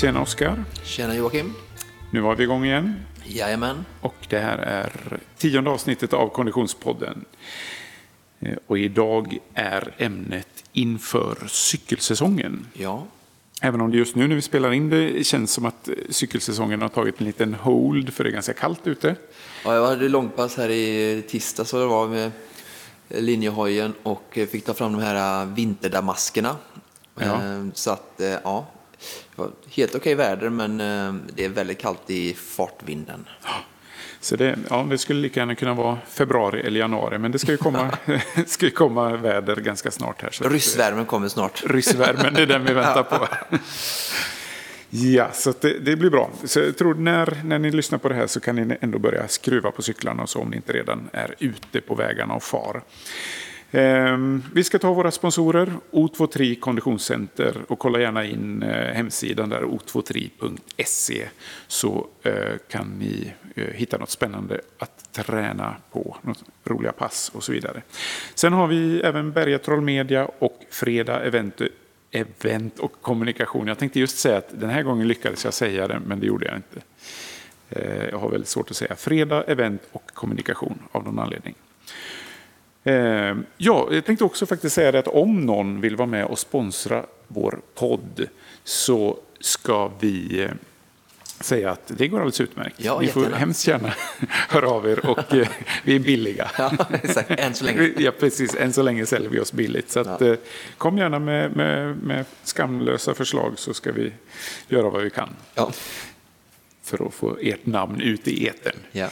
[0.00, 0.64] Tjena Oskar.
[0.84, 1.54] Tjena Joakim.
[2.10, 2.94] Nu var vi igång igen.
[3.24, 3.84] Jajamän.
[4.00, 7.24] Och det här är tionde avsnittet av Konditionspodden.
[8.40, 12.66] Eh, Och idag är ämnet inför cykelsäsongen.
[12.72, 13.04] Ja,
[13.62, 16.82] Även om det just nu när vi spelar in det känns som att eh, cykelsäsongen
[16.82, 19.16] har tagit en liten hold för det är ganska kallt ute.
[19.64, 22.30] ja jag hade långpass här i tisdag så det var med
[23.08, 26.56] linjehojen och fick ta fram de här vinterdamaskerna.
[27.18, 27.24] Ja.
[27.24, 28.66] Eh, Så att, eh, ja,
[29.70, 33.26] helt okej väder men eh, det är väldigt kallt i fartvinden.
[34.20, 37.52] Så det, ja, det skulle lika gärna kunna vara februari eller januari, men det ska
[37.52, 37.98] ju komma,
[38.46, 40.30] ska ju komma väder ganska snart här.
[40.30, 41.62] Så eh, Ryssvärmen kommer snart.
[41.66, 43.28] Ryssvärmen, det är den vi väntar på.
[44.90, 46.30] Ja, så det, det blir bra.
[46.44, 49.28] Så jag tror när, när ni lyssnar på det här så kan ni ändå börja
[49.28, 52.82] skruva på cyklarna så om ni inte redan är ute på vägarna och far.
[53.70, 59.62] Ehm, vi ska ta våra sponsorer, O23 Konditionscenter och kolla gärna in eh, hemsidan där,
[59.62, 61.28] o23.se
[61.66, 62.32] så eh,
[62.68, 67.82] kan ni eh, hitta något spännande att träna på, något roliga pass och så vidare.
[68.34, 71.60] Sen har vi även Berga Troll Media och Fredag Event
[72.10, 73.66] event och kommunikation.
[73.66, 76.46] Jag tänkte just säga att den här gången lyckades jag säga det, men det gjorde
[76.46, 76.80] jag inte.
[78.10, 81.54] Jag har väldigt svårt att säga fredag, event och kommunikation av någon anledning.
[82.86, 86.38] Eh, Ja, jag tänkte också faktiskt säga det att om någon vill vara med och
[86.38, 88.26] sponsra vår podd
[88.64, 90.50] så ska vi eh,
[91.40, 92.74] säga att det går alldeles utmärkt.
[92.78, 93.36] Ja, Ni får jättegärna.
[93.38, 93.92] hemskt gärna
[94.48, 95.48] höra av er och eh,
[95.84, 96.50] vi är billiga.
[96.58, 97.30] Ja, exakt.
[97.30, 97.92] Än så länge.
[97.98, 98.54] Ja, precis.
[98.54, 99.90] Än så länge säljer vi oss billigt.
[99.90, 100.36] Så att, Ja.
[100.78, 104.12] kom gärna med, med, med skamlösa förslag så ska vi
[104.68, 105.72] göra vad vi kan Ja.
[106.82, 108.76] för att få ert namn ut i etern.
[108.92, 109.08] Ja.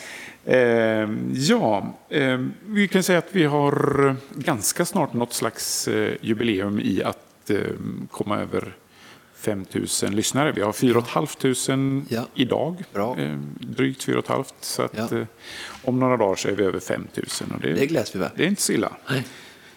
[0.47, 6.81] Eh, ja, eh, vi kan säga att vi har ganska snart något slags eh, jubileum
[6.81, 7.59] i att eh,
[8.11, 8.77] komma över
[9.37, 9.65] 5
[10.03, 10.53] 000 lyssnare.
[10.53, 12.27] Vi har 4 500 Ja.
[12.35, 13.19] idag, Bra.
[13.19, 14.45] eh, drygt 4 500.
[14.61, 15.19] Så att, Ja.
[15.19, 15.27] eh,
[15.85, 17.27] om några dagar så är vi över 5 000.
[17.55, 18.31] Och det, Det gläds vi väl.
[18.37, 18.93] det är inte så illa.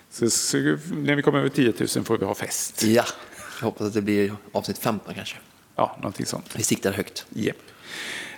[0.10, 0.58] Så, så,
[0.96, 2.84] när vi kommer över 10 000 får vi ha fest.
[2.84, 3.04] Ja,
[3.60, 5.38] jag hoppas att det blir avsnitt 15 kanske.
[5.76, 6.46] Ja, någonting sånt.
[6.56, 7.26] Vi siktar högt.
[7.36, 7.58] Yep.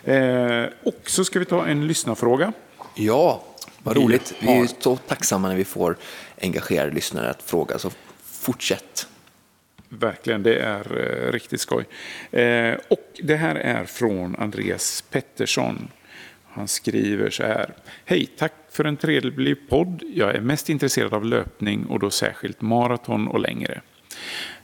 [0.04, 2.54] Eh, och så ska vi ta en lyssnarfråga.
[2.96, 3.44] Ja,
[3.84, 4.34] vad roligt.
[4.40, 5.98] Vi är så tacksamma när vi får
[6.42, 7.92] engagerade lyssnare att fråga, så
[8.24, 9.08] fortsätt.
[9.90, 11.86] Verkligen, det är eh, riktigt skoj.
[12.32, 15.88] Eh, och det här är från Andreas Pettersson.
[16.52, 17.74] Han skriver så här.
[18.06, 20.04] Hej, tack för en trevlig podd.
[20.14, 23.82] Jag är mest intresserad av löpning och då särskilt maraton och längre.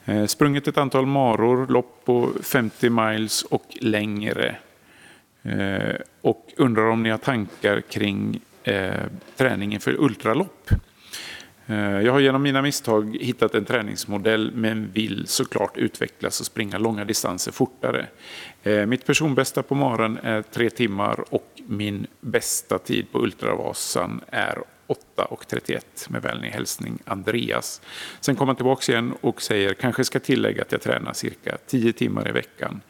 [0.06, 4.56] Eh, sprungit ett antal maror, lopp på 50 miles och längre.
[5.46, 8.94] Eh, och undrar om ni har tankar kring eh,
[9.36, 10.70] träningen för ultralopp.
[11.68, 16.78] Eh, Jag har genom mina misstag hittat en träningsmodell men vill såklart utvecklas och springa
[16.78, 18.08] långa distanser fortare.
[18.64, 24.58] Eh, mitt personbästa på maran är tre timmar och min bästa tid på Ultravasan är
[24.88, 27.82] 8.31 med vänlig hälsning Andreas.
[28.20, 31.94] Sen kommer han tillbaka igen och säger kanske ska tillägga att jag tränar cirka 10
[31.94, 32.82] timmar i veckan.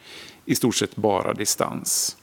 [0.44, 2.16] I stort sett bara distans.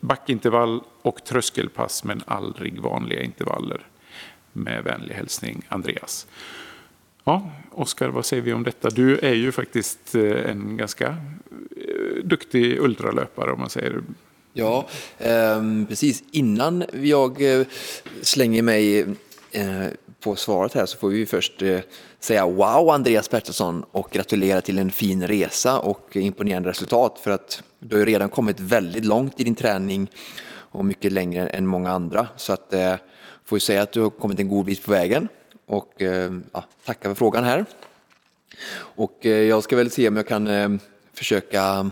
[0.00, 3.86] Backintervall och tröskelpass men aldrig vanliga intervaller.
[4.52, 6.26] Med vänlig hälsning Andreas.
[7.24, 8.90] Ja, Oskar, vad säger vi om detta?
[8.90, 14.02] Du är ju faktiskt eh, en ganska eh, duktig ultralöpare om man säger.
[14.52, 16.22] Ja, ehm, precis.
[16.30, 17.66] Innan jag eh,
[18.22, 19.00] slänger mig
[19.50, 19.86] eh,
[20.20, 21.80] på svaret här så får vi först eh,
[22.20, 27.62] säga wow Andreas Pettersson och gratulera till en fin resa och imponerande resultat för att
[27.78, 30.10] du har ju redan kommit väldigt långt i din träning
[30.50, 32.28] och mycket längre än många andra.
[32.36, 32.94] Så att eh,
[33.44, 35.28] får ju säga att du har kommit en god bit på vägen
[35.66, 37.64] och eh, ja, tacka för frågan här.
[38.76, 40.68] Och eh, jag ska väl se om jag kan eh,
[41.14, 41.90] försöka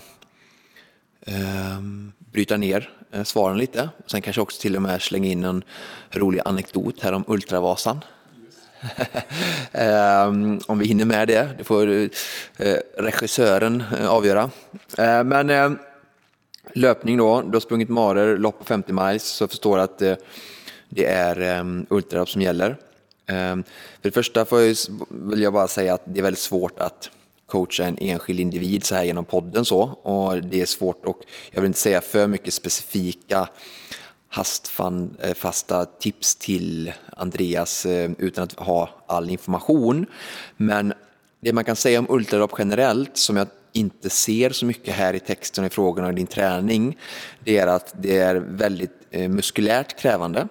[1.20, 1.80] eh,
[2.18, 2.90] bryta ner
[3.24, 3.88] svaren lite.
[4.06, 5.64] Sen kanske också till och med slänga in en
[6.10, 8.00] rolig anekdot här om Ultravasan.
[9.72, 14.50] Ehm, om vi hinner med det, det får eh, regissören eh, avgöra.
[14.98, 15.70] Eh, men eh,
[16.72, 20.14] löpning då, du har sprungit marer, lopp på 50 miles, så förstår att eh,
[20.88, 22.76] det är ehm, ultralopp som gäller.
[23.26, 23.62] Ehm,
[24.02, 24.76] för det första får jag,
[25.08, 27.10] vill jag bara säga att det är väldigt svårt att
[27.46, 29.80] coacha en enskild individ så här genom podden så.
[29.82, 31.18] Och det är svårt och
[31.50, 33.48] jag vill inte säga för mycket specifika
[34.28, 40.06] hastfasta eh, tips till Andreas eh, utan att ha all information.
[40.56, 40.92] Men
[41.40, 45.20] det man kan säga om ultralopp generellt som jag inte ser så mycket här i
[45.20, 46.98] texten och i frågorna i din träning,
[47.44, 50.48] det är att det är väldigt eh, muskulärt krävande.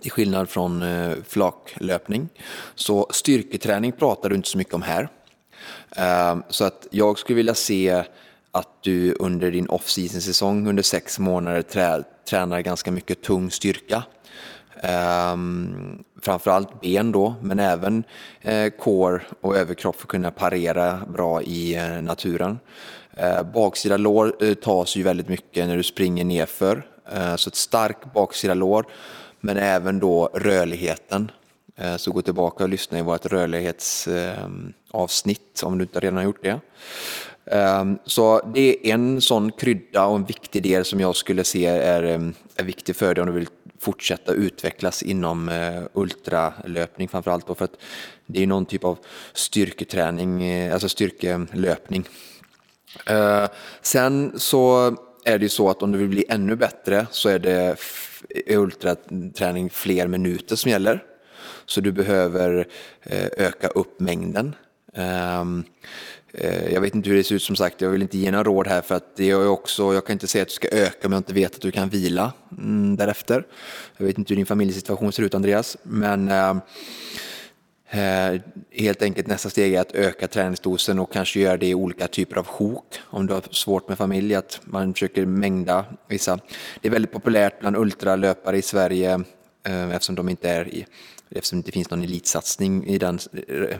[0.00, 0.84] Till skillnad från
[1.28, 2.28] flaklöpning.
[2.74, 5.08] Så styrketräning pratar du inte så mycket om här.
[5.96, 8.04] Ehm, så att jag skulle vilja se
[8.50, 14.02] att du under din off-season säsong under sex månader trä, tränar ganska mycket tung styrka.
[15.32, 18.04] Um, framförallt ben då, men även
[18.40, 22.58] eh, core och överkropp för att kunna parera bra i eh, naturen.
[23.16, 27.56] Eh, baksida lår eh, tas ju väldigt mycket när du springer nerför, eh, så ett
[27.56, 28.86] starkt baksida lår,
[29.40, 31.30] men även då rörligheten.
[31.76, 36.24] Eh, så gå tillbaka och lyssna i vårt rörlighetsavsnitt ehm, om du inte redan har
[36.24, 36.60] gjort det.
[37.46, 41.66] Ehm, så det är en sån krydda och en viktig del som jag skulle se
[41.66, 43.48] är, ehm, är viktig för dig om du vill
[43.78, 47.76] fortsätta utvecklas inom eh, ultralöpning framförallt då för att
[48.26, 48.98] det är någon typ av
[49.32, 52.08] styrketräning, eh, alltså styrkelöpning.
[53.06, 53.48] Ehm,
[53.82, 57.38] sen så är det ju så att om du vill bli ännu bättre så är
[57.38, 57.76] det
[58.46, 61.04] ultraträning fler minuter som gäller.
[61.66, 62.66] Så du behöver
[63.02, 64.54] eh, öka upp mängden.
[66.34, 68.44] Eh, jag vet inte hur det ser ut som sagt, jag vill inte ge några
[68.44, 71.06] råd här för att det är också, jag kan inte säga att du ska öka
[71.06, 73.46] om jag inte vet att du kan vila mm, därefter.
[73.96, 76.56] Jag vet inte hur din familjesituation ser ut Andreas, men eh,
[78.02, 78.40] eh,
[78.70, 82.36] helt enkelt nästa steg är att öka träningsdosen och kanske göra det i olika typer
[82.36, 83.00] av sjok.
[83.04, 86.38] Om du har svårt med familj, att man försöker mängda vissa.
[86.80, 89.24] Det är väldigt populärt bland ultralöpare i Sverige
[89.64, 90.86] Eh, eftersom de inte är i
[91.34, 93.18] eftersom det inte finns någon elitsatsning i den
[93.48, 93.76] eh,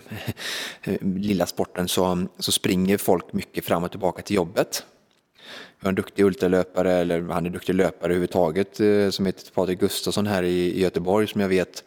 [1.01, 4.85] lilla sporten så, så springer folk mycket fram och tillbaka till jobbet.
[5.81, 9.81] Vi har en duktig ultralöpare, eller han är duktig löpare överhuvudtaget, eh, som heter Patrik
[9.81, 11.85] Gustafsson här i Göteborg som jag vet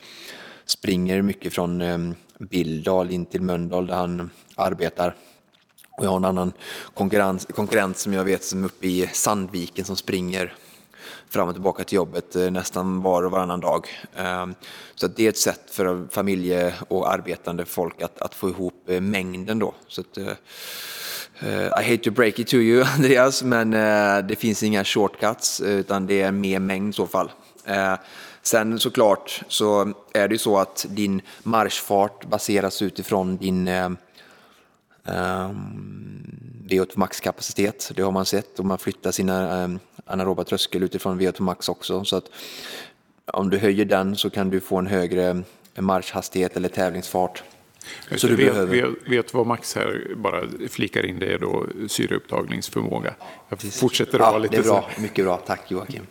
[0.66, 1.98] springer mycket från eh,
[2.40, 5.16] Bildal in till Mölndal där han arbetar.
[5.98, 6.54] Och jag har en annan
[6.94, 10.54] konkurrent som jag vet som är uppe i Sandviken som springer
[11.30, 13.88] fram och tillbaka till jobbet eh, nästan var och varannan dag.
[14.16, 14.56] Ehm,
[14.96, 19.02] så det är ett sätt för familje och arbetande folk att, att få ihop eh,
[19.02, 19.74] mängden då.
[19.88, 24.64] Så att, uh, I hate to break it to you Andreas, men uh, det finns
[24.64, 27.32] inga shortcuts utan det är mer mängd i så fall.
[27.70, 27.96] Uh,
[28.42, 33.68] sen såklart så är det ju så att din marschfart baseras utifrån din
[35.06, 37.92] VO2 maxkapacitet.
[37.96, 42.06] Det har man sett och man flyttar sina um, anaeroba tröskel utifrån VO2 max också.
[42.06, 42.26] Så att
[43.26, 45.44] om du höjer den så kan du få en högre
[45.76, 47.44] marschhastighet eller tävlingsfart.
[48.16, 48.96] Så du vet, behöver...
[49.10, 53.14] vet vad Max här bara flikar in det är då syreupptagningsförmåga.
[53.50, 55.02] Jag fortsätter att ja, vara lite det är bra, så.
[55.02, 56.04] Mycket bra, tack Joakim.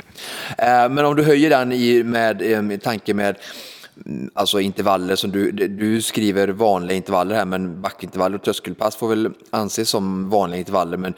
[0.58, 3.36] Eh, men om du höjer den i, med, eh, med tanke med
[4.34, 9.30] alltså intervaller som du, du skriver vanliga intervaller här men backintervaller och tröskelpass får väl
[9.50, 11.14] anses som vanliga intervaller men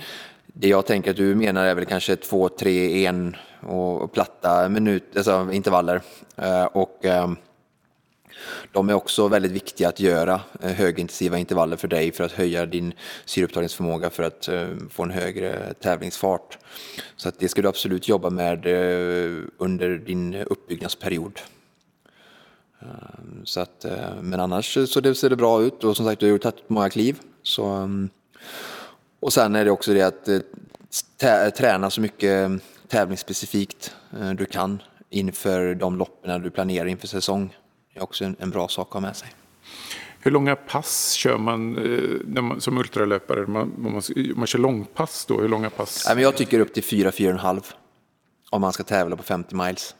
[0.59, 5.17] det jag tänker att du menar är väl kanske två, tre, en och platta minut,
[5.17, 6.03] alltså intervaller.
[6.37, 7.37] Eh, och ehm,
[8.73, 12.67] de är också väldigt viktiga att göra, eh, högintensiva intervaller för dig för att höja
[12.67, 12.93] din
[13.25, 16.59] syreupptagningsförmåga för att eh, få en högre tävlingsfart.
[17.17, 18.67] Så att det ska du absolut jobba med
[19.59, 21.41] under din uppbyggnadsperiod.
[22.81, 23.87] Ehm, så att,
[24.21, 26.91] men annars så det ser det bra ut och som sagt du har tagit många
[26.91, 27.21] kliv.
[27.43, 28.11] Så ehm,
[29.21, 32.57] och sen är det också det att eh, träna så mycket eh,
[32.89, 37.57] tävlingsspecifikt eh, du kan inför de loppen du planerar inför säsong.
[37.93, 39.29] Det är också en, en bra sak att ha med sig.
[40.21, 41.73] Hur långa pass kör man,
[42.25, 43.47] när man som ultralöpare?
[43.47, 44.03] Man, man,
[44.35, 45.41] man kör långpass då?
[45.41, 46.15] Hur långa pass?
[46.19, 47.63] Jag tycker upp till 4-4,5
[48.51, 49.95] om man ska tävla på 50 miles.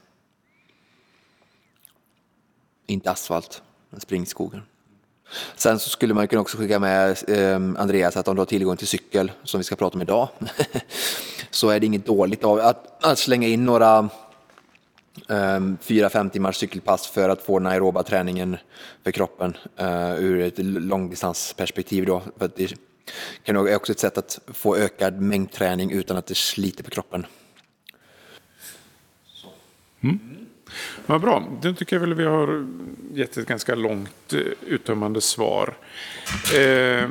[2.87, 4.61] Inte asfalt, men springskogen.
[5.55, 8.77] Sen så skulle man kunna också skicka med eh, Andreas att om du har tillgång
[8.77, 10.29] till cykel, som vi ska prata om idag,
[11.49, 14.09] så är det inget dåligt av att, att slänga in några
[15.29, 18.57] eh, fem timmars cykelpass för att få den aeroba träningen
[19.03, 22.05] för kroppen eh, ur ett långdistansperspektiv.
[22.05, 22.21] Då.
[22.37, 22.73] För det
[23.43, 27.25] kan också ett sätt att få ökad mängdträning utan att det sliter på kroppen.
[30.01, 30.36] Mm.
[31.05, 32.67] Vad bra, då tycker jag väl vi har
[33.13, 35.73] gett ett ganska långt eh, uttömmande svar.
[36.57, 37.09] Eh,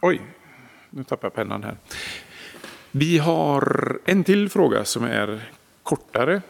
[0.00, 0.20] oj,
[0.90, 1.76] nu tappar jag pennan här.
[2.90, 5.50] Vi har en till fråga som är
[5.82, 6.42] kortare,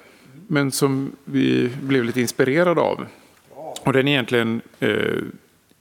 [0.47, 3.07] men som vi blev lite inspirerade av.
[3.85, 4.91] Och den är egentligen eh,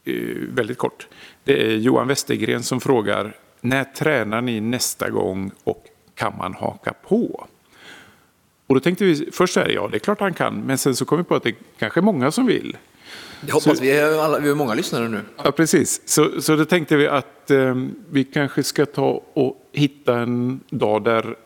[0.04, 1.08] eh väldigt kort.
[1.44, 5.84] Det är Johan Westergren som frågar, när tränar ni nästa gång och
[6.14, 7.46] kan man haka på?
[8.70, 10.96] Och då tänkte vi först så här, ja det är klart han kan, men sen
[10.96, 12.76] så kom vi på att det kanske är många som vill.
[13.40, 15.20] Det hoppas så, vi, är alla, vi har många lyssnare nu.
[15.44, 16.02] Ja, precis.
[16.04, 17.74] Så, så då tänkte vi att eh,
[18.10, 21.36] vi kanske ska ta och hitta en dag där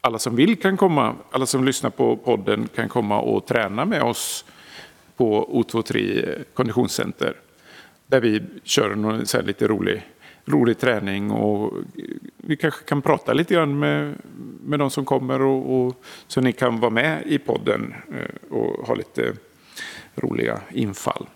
[0.00, 4.02] alla som vill kan komma, alla som lyssnar på podden kan komma och träna med
[4.02, 4.44] oss
[5.16, 7.36] på O23 konditionscenter.
[8.06, 10.02] där vi kör någon, så här, lite rolig,
[10.44, 11.72] rolig träning och
[12.36, 14.14] vi kanske kan prata lite grann med,
[14.64, 18.86] med de som kommer och, och så ni kan vara med i podden eh, och
[18.86, 19.32] ha lite
[20.14, 21.26] roliga infall.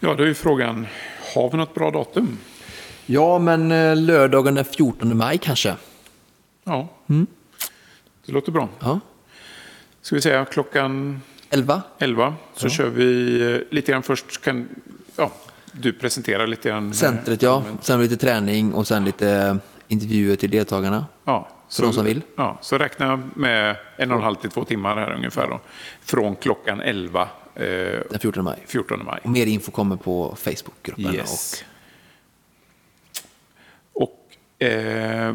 [0.00, 0.86] Ja, då är frågan,
[1.34, 2.38] har vi något bra datum?
[3.06, 5.76] Ja, men eh, lördagen den 14 maj kanske.
[6.64, 6.88] Ja,
[8.26, 8.68] det låter bra.
[8.80, 9.00] Ja.
[10.00, 11.82] Ska vi säga klockan 11?
[11.98, 14.44] 11 så kör vi eh, lite grann först.
[14.44, 14.68] Kan,
[15.16, 15.32] ja,
[15.80, 16.86] du presenterar lite grann.
[16.88, 21.06] eh, Centret ja, sen lite träning och sen lite intervjuer till deltagarna.
[21.24, 22.22] Ja, För de som vill.
[22.36, 25.60] Ja, så räkna med en och en halv till två timmar här ungefär då.
[26.00, 27.64] Från klockan 11 eh,
[28.10, 28.58] Den 14 maj.
[28.66, 29.20] 14 maj.
[29.24, 31.14] Och mer info kommer på Facebookgruppen.
[31.14, 31.64] Yes.
[33.92, 35.34] Och eh,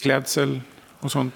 [0.00, 0.60] klädsel
[1.00, 1.34] och sånt.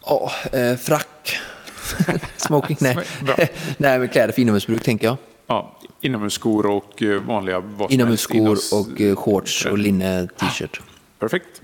[0.00, 1.38] Och, ja, eh, frack.
[2.36, 2.96] Smoking, nej.
[3.78, 5.16] Nej, men kläder för inomhusbruk tänker jag.
[5.46, 10.80] Ja, inomhusskor och eh, vanliga helst Inomhusskor inomhus- och eh, shorts och linne t-shirt.
[11.18, 11.62] Perfekt.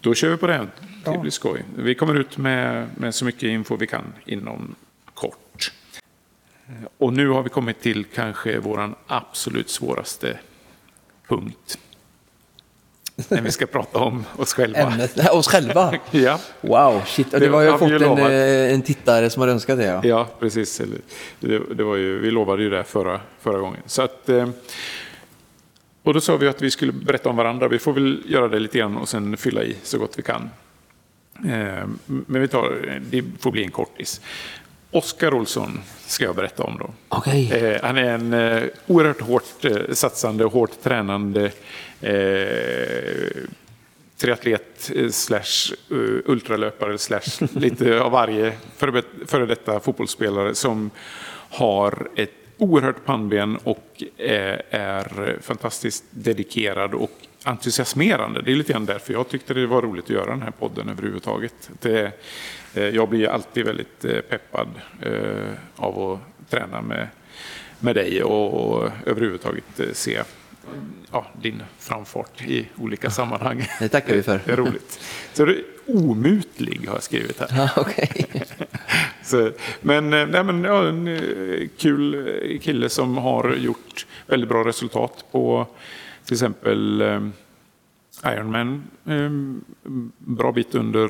[0.00, 0.66] Då kör vi på det.
[1.04, 1.64] Det blir skoj.
[1.76, 4.74] Vi kommer ut med, med så mycket info vi kan inom
[5.14, 5.72] kort.
[6.98, 10.38] Och nu har vi kommit till kanske vår absolut svåraste
[11.28, 11.78] punkt.
[13.28, 14.78] När vi ska prata om oss själva.
[14.78, 15.94] Ämnet, oss själva.
[16.10, 17.34] Ja, Wow, shit.
[17.34, 18.18] Och det Det var ju fått en, lovat.
[18.30, 19.84] eh, en tittare som har önskat det.
[19.84, 20.00] Ja.
[20.04, 20.82] ja precis.
[21.40, 23.80] Det, det var ju, vi lovade ju det förra, förra gången.
[23.86, 24.48] Så att, eh,
[26.02, 27.68] och då sa vi att vi skulle berätta om varandra.
[27.68, 30.50] Vi får väl göra det lite grann och sen fylla i så gott vi kan.
[31.44, 34.20] Eh, Men vi tar, det får bli en kortis.
[34.92, 36.90] Oskar Olsson ska jag berätta om då.
[37.56, 38.34] Eh, han är en
[38.86, 39.44] oerhört hårt
[39.92, 41.50] satsande och hårt tränande
[42.00, 43.44] eh,
[44.20, 50.90] triatlet eh, slash eh, ultralöpare slash lite av varje före, före detta fotbollsspelare som
[51.50, 57.12] har ett oerhört pannben och eh, är fantastiskt dedikerad och
[57.44, 58.42] entusiasmerande.
[58.42, 60.88] Det är lite grann därför jag tyckte det var roligt att göra den här podden
[60.88, 61.70] överhuvudtaget.
[61.80, 62.12] Det,
[62.72, 64.68] jag blir alltid väldigt peppad
[65.76, 67.08] av att träna med,
[67.80, 70.22] med dig och, och överhuvudtaget se
[71.12, 73.66] ja, din framfart i olika sammanhang.
[73.78, 74.40] Det tackar vi för.
[74.46, 75.00] Det är roligt.
[75.32, 77.48] Så är omutlig har jag skrivit här.
[77.56, 78.26] Ja, Okej.
[79.22, 84.48] Så, men eh, nej, men ja, en eh, kul eh, kille som har gjort väldigt
[84.48, 85.66] bra resultat på
[86.24, 87.02] till exempel
[88.24, 88.84] Ironman.
[89.06, 89.30] Eh,
[90.18, 91.08] bra bit under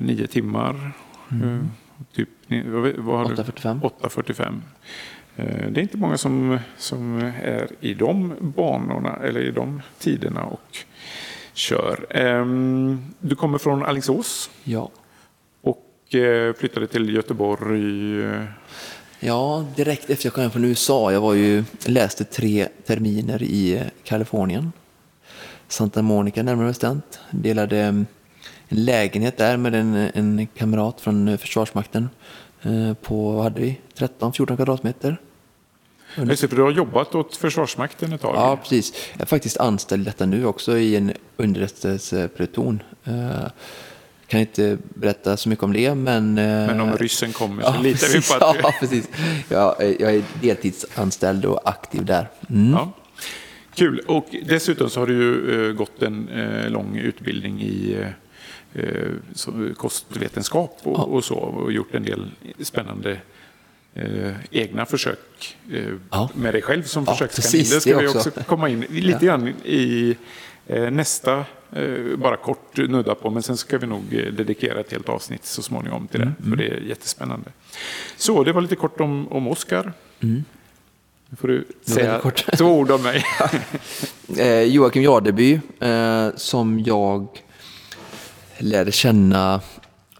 [0.00, 0.92] nio timmar.
[1.30, 1.58] Eh,
[2.14, 3.42] typ, ni- vad, vad har du?
[3.42, 3.80] 8.45.
[4.00, 4.60] 8.45.
[5.36, 10.44] Eh, Det är inte många som, som är i de banorna eller i de tiderna
[10.44, 10.76] och
[11.54, 12.06] kör.
[12.10, 14.90] Ehm, Du kommer från Alingsås Ja.
[15.62, 18.22] och eh, flyttade till Göteborg.
[18.24, 18.44] eh,
[19.20, 21.12] ja, direkt efter jag kom hem från USA.
[21.12, 24.72] Jag var ju, läste tre terminer i Kalifornien.
[25.68, 27.20] Santa Monica närmare bestämt.
[27.30, 28.06] Delade eh, en
[28.84, 32.08] lägenhet där med en, en kamrat från Försvarsmakten.
[32.62, 33.80] Eh, På, vad hade vi?
[33.96, 35.16] 13-14 kvadratmeter.
[36.16, 38.34] Just för du har jobbat åt Försvarsmakten ett tag.
[38.36, 38.92] Ja, precis.
[39.12, 42.82] Jag är faktiskt anställd i detta nu också i en underrättelsepluton.
[43.04, 43.46] Eh,
[44.26, 46.38] Kan inte berätta så mycket om det, men...
[46.38, 48.56] eh, Men om ryssen kommer så ja, litar vi precis, på att...
[48.62, 49.08] Ja, precis.
[49.48, 52.28] Ja, jag är deltidsanställd och aktiv där.
[52.50, 52.72] Mm.
[52.72, 52.92] Ja.
[53.74, 53.98] Kul.
[54.06, 56.28] Och dessutom så har du ju gått en
[56.68, 58.06] lång utbildning i
[59.76, 62.30] kostvetenskap och, och så och gjort en del
[62.62, 63.20] spännande
[63.94, 66.30] eh, egna försök eh, Ja.
[66.34, 67.66] med dig själv som Ja, försökskanin.
[67.70, 68.30] Det ska det vi också.
[68.30, 70.16] komma in lite grann i
[70.66, 74.92] eh, nästa, eh, bara kort nudda på, men sen ska vi nog eh, dedikera ett
[74.92, 77.50] helt avsnitt så småningom till det, för det är jättespännande.
[78.16, 79.92] Så det var lite kort om, om Oscar.
[80.20, 82.20] Nu får du säga
[82.58, 83.24] två ord om mig.
[84.38, 87.26] Eh, Joakim Jardeby, eh, som jag
[88.62, 89.60] lärde känna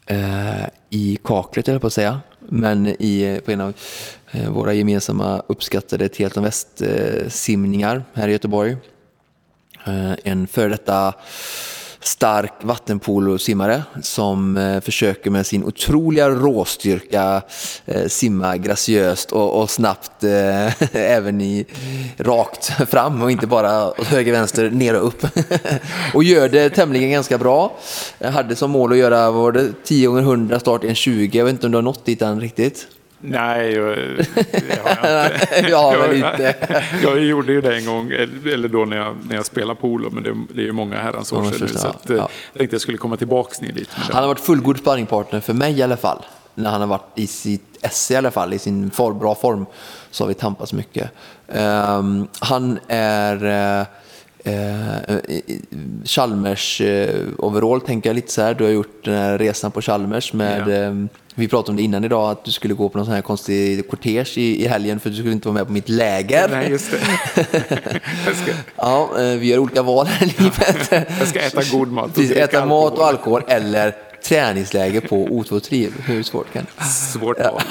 [0.07, 2.21] eh, i kaklet, höll jag på att säga.
[2.49, 3.75] Men i, på en av
[4.31, 8.77] eh, våra gemensamma uppskattade Teleton Väst-simningar eh, här i Göteborg.
[9.87, 11.15] Eh, en före detta
[12.07, 17.43] stark vattenpolosimmare som eh, försöker med sin otroliga råstyrka
[17.87, 21.67] eh, simma graciöst och, och snabbt eh, även i
[22.17, 25.27] rakt fram och inte bara åt höger, vänster, ner och upp.
[26.15, 27.77] och gör det tämligen ganska bra.
[28.19, 30.95] Jag hade som mål att göra vad var det, 10 gånger 100 start i en
[30.95, 31.39] 20.
[31.39, 32.87] Jag vet inte om du har nått dit än riktigt.
[33.25, 35.69] Nej, jag- det har jag inte.
[35.71, 36.55] Ja, Jag- inte.
[37.03, 38.11] Jag gjorde ju det en gång,
[38.53, 41.33] eller då när jag, när jag spelade polo, men det, det är ju många herrans
[41.33, 41.69] år sedan nu.
[41.69, 42.29] Så att, eh, Ja.
[42.53, 43.89] jag tänkte jag skulle komma tillbaks ner dit.
[43.97, 46.23] Det, Han har varit fullgod sparringpartner för mig i alla fall.
[46.55, 49.67] när han har varit i sitt esse i alla fall, i sin for, bra form,
[50.11, 51.11] så har vi tampats mycket.
[51.49, 53.45] Um, han är
[53.81, 53.87] uh,
[54.45, 55.17] Eh,
[56.05, 58.55] Chalmers eh, tänker jag lite så här.
[58.55, 60.73] Du har gjort den här resan på Chalmers med, ja.
[60.73, 60.95] eh,
[61.35, 63.91] vi pratade om det innan idag, att du skulle gå på någon sån här konstig
[63.91, 66.49] kortege i, i helgen för du skulle inte vara med på mitt läger.
[66.49, 67.45] Nej, just det.
[68.35, 68.53] ska...
[68.77, 71.09] ja, eh, vi gör olika val här i livet.
[71.19, 72.15] jag ska äta god mat.
[72.15, 73.95] Precis, äta mat och alkohol eller
[74.25, 75.93] träningsläger på O2 Triv.
[76.07, 77.63] Hur svårt kan det Svårt val.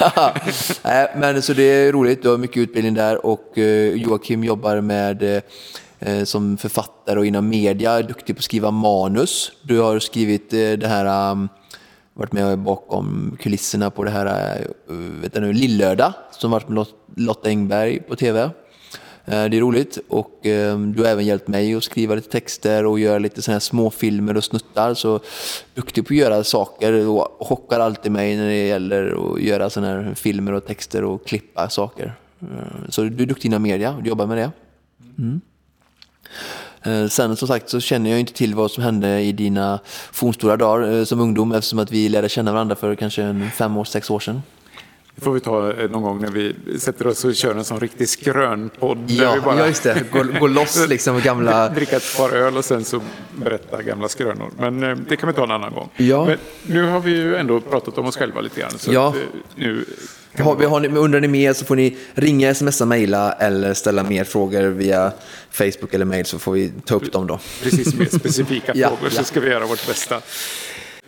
[1.16, 5.42] Men så det är roligt, du har mycket utbildning där och eh, Joakim jobbar med
[6.04, 9.52] Eh, som författare och inom media, duktig på att skriva manus.
[9.62, 11.48] Du har skrivit eh, det här, um,
[12.14, 14.58] varit med bakom kulisserna på det här
[14.90, 18.40] uh, vet nu, Lillördag som varit med Lotta Engberg på tv.
[18.40, 18.50] Eh,
[19.24, 23.18] det är roligt och du har även hjälpt mig att skriva lite texter och göra
[23.18, 24.94] lite sådana här småfilmer och snuttar.
[24.94, 25.20] Så
[25.74, 30.02] duktig på att göra saker och chockar alltid mig när det gäller att göra sådana
[30.02, 32.14] här filmer och texter och klippa saker.
[32.88, 34.50] Så du är duktig inom media och jobbar med det.
[35.18, 35.40] Mm.
[36.82, 39.80] Eh, sen som sagt så känner jag inte till vad som hände i dina
[40.12, 43.84] fornstora dagar eh, som ungdom eftersom att vi lärde känna varandra för kanske fem år,
[43.84, 44.42] sex år sedan.
[45.14, 47.80] Det får vi ta eh, någon gång när vi sätter oss och kör en sån
[47.80, 48.98] riktig skrönpodd.
[49.06, 49.58] Ja, bara...
[49.58, 50.04] ja, just det.
[50.12, 51.68] Gå, gå loss liksom gamla...
[51.68, 53.00] Dricka ett par öl och sen så
[53.36, 54.50] berätta gamla skrönor.
[54.58, 55.88] Men det kan vi ta en annan gång.
[55.96, 56.24] Ja.
[56.24, 58.78] Men nu har vi ju ändå pratat om oss själva lite grann.
[58.78, 59.14] Så ja.
[59.56, 59.84] nu
[60.38, 64.24] har, vi, har undrar ni mer så får ni ringa, smsa, mejla eller ställa mer
[64.24, 65.12] frågor via
[65.50, 67.40] Facebook eller mejl så får vi ta upp dem då.
[67.62, 70.20] Precis, mer specifika ja, frågor så ska vi göra vårt bästa.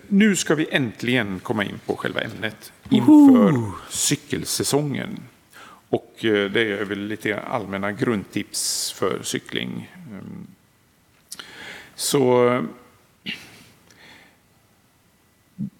[0.08, 3.70] Nu ska vi äntligen komma in på själva ämnet inför uh.
[3.90, 5.20] cykelsäsongen.
[5.88, 9.90] Och eh, det är väl lite allmänna grundtips för cykling.
[10.12, 10.46] Ehm,
[11.94, 12.62] så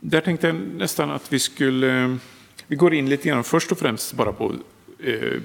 [0.00, 2.18] där tänkte jag nästan att vi skulle
[2.66, 4.54] vi går in lite grann först och främst bara på
[4.98, 5.40] eh,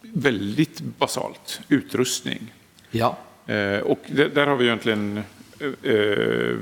[0.00, 2.52] väldigt basalt, utrustning.
[2.90, 3.18] Ja.
[3.46, 5.22] Eh, och där har vi egentligen,
[5.60, 6.56] eh, eh,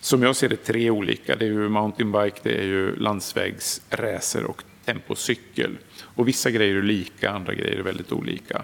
[0.00, 1.36] som jag ser det, tre olika.
[1.36, 5.78] Det är ju mountainbike, det är ju landsvägsracer och tempocykel.
[6.02, 8.62] Och vissa grejer är lika, andra grejer är väldigt olika.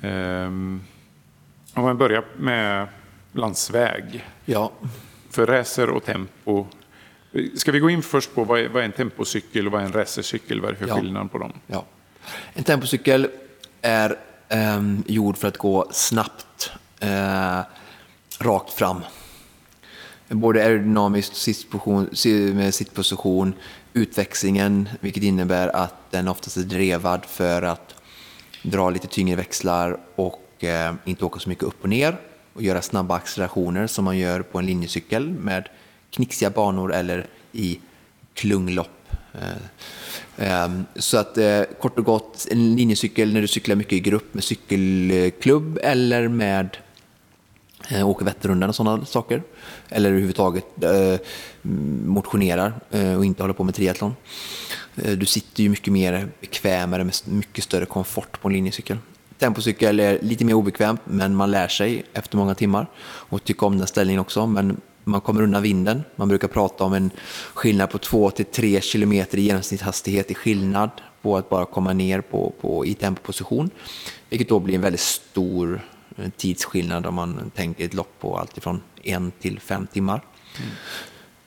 [0.00, 0.46] Eh,
[1.74, 2.88] om man börjar med
[3.32, 4.24] landsväg.
[4.44, 4.72] Ja.
[5.30, 6.66] För racer och tempo
[7.54, 9.86] Ska vi gå in först på vad är, vad är en tempocykel och vad är
[9.86, 10.60] en racercykel?
[10.60, 10.96] Vad är det för ja.
[10.96, 11.52] skillnad på dem?
[11.66, 11.84] Ja.
[12.52, 13.28] En tempocykel
[13.82, 17.60] är eh, gjord för att gå snabbt, eh,
[18.38, 19.00] rakt fram.
[20.28, 22.08] Både aerodynamiskt sittposition,
[22.72, 23.54] sittposition,
[23.92, 27.94] utväxlingen, vilket innebär att den oftast är drevad för att
[28.62, 32.16] dra lite tyngre växlar och eh, inte åka så mycket upp och ner
[32.52, 35.68] och göra snabba accelerationer som man gör på en linjecykel med
[36.10, 37.78] knixiga banor eller i
[38.34, 39.10] klunglopp.
[39.34, 44.00] Eh, ehm, så att eh, kort och gott, en linjecykel när du cyklar mycket i
[44.00, 46.76] grupp med cykelklubb eller med
[47.90, 49.42] eh, åker Vätternrundan och sådana saker.
[49.88, 50.64] Eller överhuvudtaget
[52.04, 52.80] motionerar
[53.16, 54.16] och inte håller på med triathlon.
[54.94, 58.96] Du sitter ju mycket mer bekvämare med mycket större komfort på en linjecykel.
[59.38, 63.78] Tempocykel är lite mer obekvämt men man lär sig efter många timmar och tycker om
[63.78, 64.46] den ställningen också.
[64.46, 66.02] Men man kommer undan vinden.
[66.16, 67.10] Man brukar prata om en
[67.54, 70.90] skillnad på 2-3 km i genomsnittshastighet i skillnad
[71.22, 73.70] på att bara komma ner på, på, i tempoposition.
[74.28, 75.80] Vilket då blir en väldigt stor
[76.16, 80.24] eh, tidsskillnad om man tänker ett lopp på alltifrån en till fem timmar.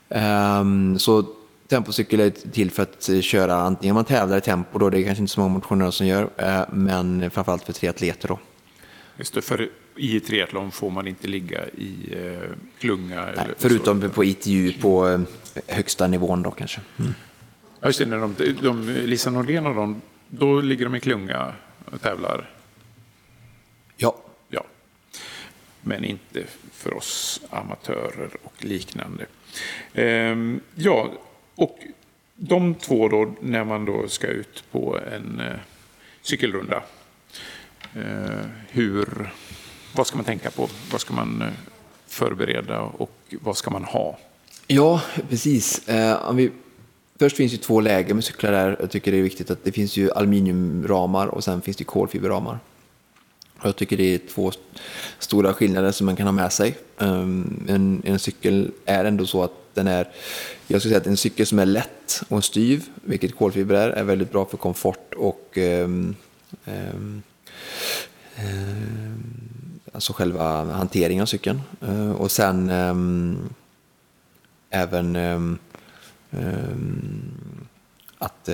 [0.08, 0.60] Mm.
[0.60, 1.24] Um, så
[1.68, 5.04] tempocykel är till för att eh, köra antingen man tävlar i tempo, då, det är
[5.04, 8.28] kanske inte så många motionärer som gör, uh, men framförallt för triatleter.
[8.28, 8.38] Då.
[9.16, 13.24] Just det, för i triathlon får man inte ligga i eh, klunga.
[13.36, 14.08] Nej, förutom så.
[14.08, 15.20] på ITU på eh,
[15.66, 16.80] högsta nivån då kanske.
[16.98, 17.12] Mm.
[17.80, 21.52] Ja, just det, när de, de, Lisa Nordén och de, då ligger de i klunga
[21.84, 22.50] och tävlar?
[23.96, 24.16] Ja.
[24.48, 24.64] ja.
[25.80, 29.26] Men inte för oss amatörer och liknande.
[29.94, 31.12] Ehm, ja,
[31.54, 31.78] och
[32.36, 35.58] de två då, när man då ska ut på en eh,
[36.22, 36.82] cykelrunda.
[37.94, 39.30] Eh, hur
[39.94, 40.68] vad ska man tänka på?
[40.92, 41.48] Vad ska man eh,
[42.06, 44.18] förbereda och vad ska man ha?
[44.66, 45.88] Ja, precis.
[45.88, 46.50] Eh, vi,
[47.18, 48.76] först finns det två läger med cyklar där.
[48.80, 52.58] Jag tycker det är viktigt att det finns ju aluminiumramar och sen finns det kolfiberramar.
[53.64, 54.52] Jag tycker det är två
[55.18, 56.74] stora skillnader som man kan ha med sig.
[56.98, 60.08] Ehm, en, en cykel är ändå så att den är,
[60.66, 64.04] jag skulle säga att en cykel som är lätt och styv, vilket kolfiber är, är
[64.04, 66.16] väldigt bra för komfort och um,
[66.64, 67.22] um,
[69.92, 71.60] alltså själva hanteringen av cykeln.
[71.80, 73.38] Eh, och sen äm,
[74.70, 75.58] även äm,
[78.18, 78.48] att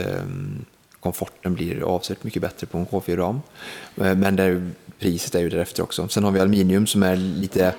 [1.01, 3.41] komforten blir avsevärt mycket bättre på en K4-ram.
[3.97, 6.09] Eh, men där priset är ju därefter också.
[6.09, 7.75] Sen har vi aluminium som är lite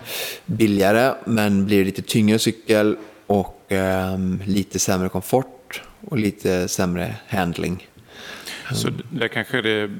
[0.45, 7.87] billigare men blir lite tyngre cykel och eh, lite sämre komfort och lite sämre handling.
[8.73, 9.91] Så där kanske det,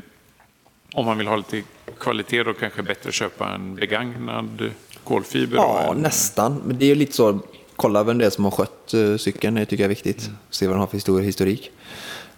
[0.94, 1.64] om man vill ha lite
[2.00, 4.72] kvalitet då kanske bättre köpa en begagnad
[5.04, 5.56] kolfiber?
[5.56, 6.02] Ja, en...
[6.02, 6.62] nästan.
[6.66, 7.40] Men det är lite så,
[7.76, 10.28] kolla vem det är som har skött uh, cykeln, det tycker jag är viktigt.
[10.28, 10.38] Mm.
[10.50, 11.72] Se vad den har för historik.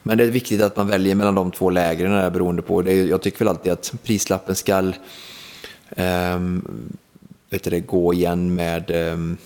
[0.03, 2.81] Men det är viktigt att man väljer mellan de två lägren där, beroende på.
[2.81, 4.91] Det är, jag tycker väl alltid att prislappen ska
[5.95, 6.91] um,
[7.49, 9.37] vet det, gå igen med um,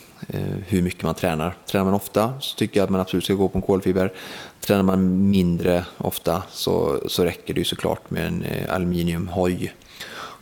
[0.67, 1.57] hur mycket man tränar.
[1.65, 4.13] Tränar man ofta så tycker jag att man absolut ska gå på en kolfiber.
[4.59, 9.73] Tränar man mindre ofta så, så räcker det ju såklart med en uh, aluminiumhoj.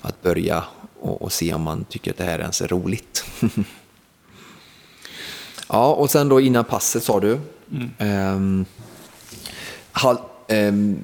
[0.01, 0.63] Att börja
[0.99, 3.25] och, och, se om man tycker att det här ens är roligt.
[5.67, 7.39] ja, och sen då innan passet sa du.
[7.71, 8.35] Mm.
[8.35, 8.65] Um,
[9.91, 10.17] Hall,
[10.49, 11.03] um,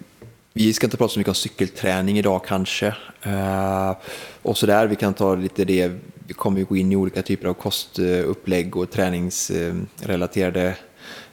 [0.54, 2.88] vi ska inte prata så mycket om cykelträning idag kanske.
[3.28, 3.96] Uh,
[4.42, 5.92] och sådär, vi kan ta lite det,
[6.30, 10.76] vi kommer ju gå in i olika typer av kostupplägg och träningsrelaterade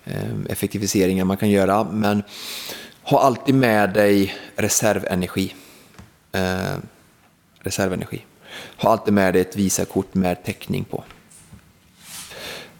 [0.04, 1.84] eh, effektiviseringar man kan göra.
[1.84, 2.22] Men
[3.02, 5.54] ha alltid med dig reservenergi.
[6.32, 6.76] Eh,
[7.58, 8.24] reservenergi.
[8.76, 11.04] Ha alltid med dig ett Visakort med täckning på.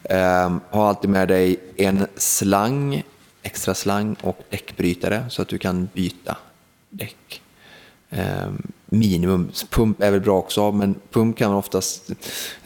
[0.02, 3.02] Eh, ha alltid med dig en slang
[3.42, 6.36] extra slang och däckbrytare så att du kan byta
[6.90, 7.42] däck.
[8.16, 9.50] Ehm, minimum.
[9.70, 12.10] Pump är väl bra också, men pump kan oftast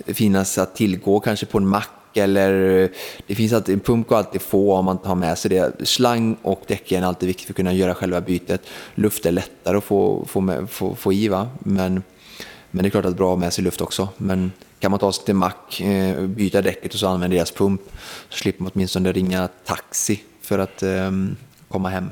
[0.07, 2.89] finnas att tillgå kanske på en mack eller eh,
[3.27, 5.89] det finns alltid, en pump går alltid få om man tar med sig det.
[5.89, 8.63] Slang och däck är alltid viktigt för att kunna göra själva bytet.
[8.95, 11.49] Luft är lättare att få, få, med, få, få i, va?
[11.59, 12.03] Men,
[12.71, 14.09] men det är klart att det är bra att ha med sig luft också.
[14.17, 17.81] Men kan man ta sig till mack, eh, byta däcket och så använda deras pump
[18.29, 21.37] så slipper man åtminstone ringa taxi för att um,
[21.69, 22.11] komma hem.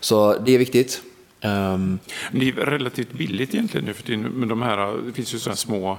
[0.00, 1.02] Så det är viktigt.
[1.44, 1.98] Um,
[2.32, 5.56] det är relativt billigt egentligen nu för tiden, men de här, det finns ju sådana
[5.56, 5.98] små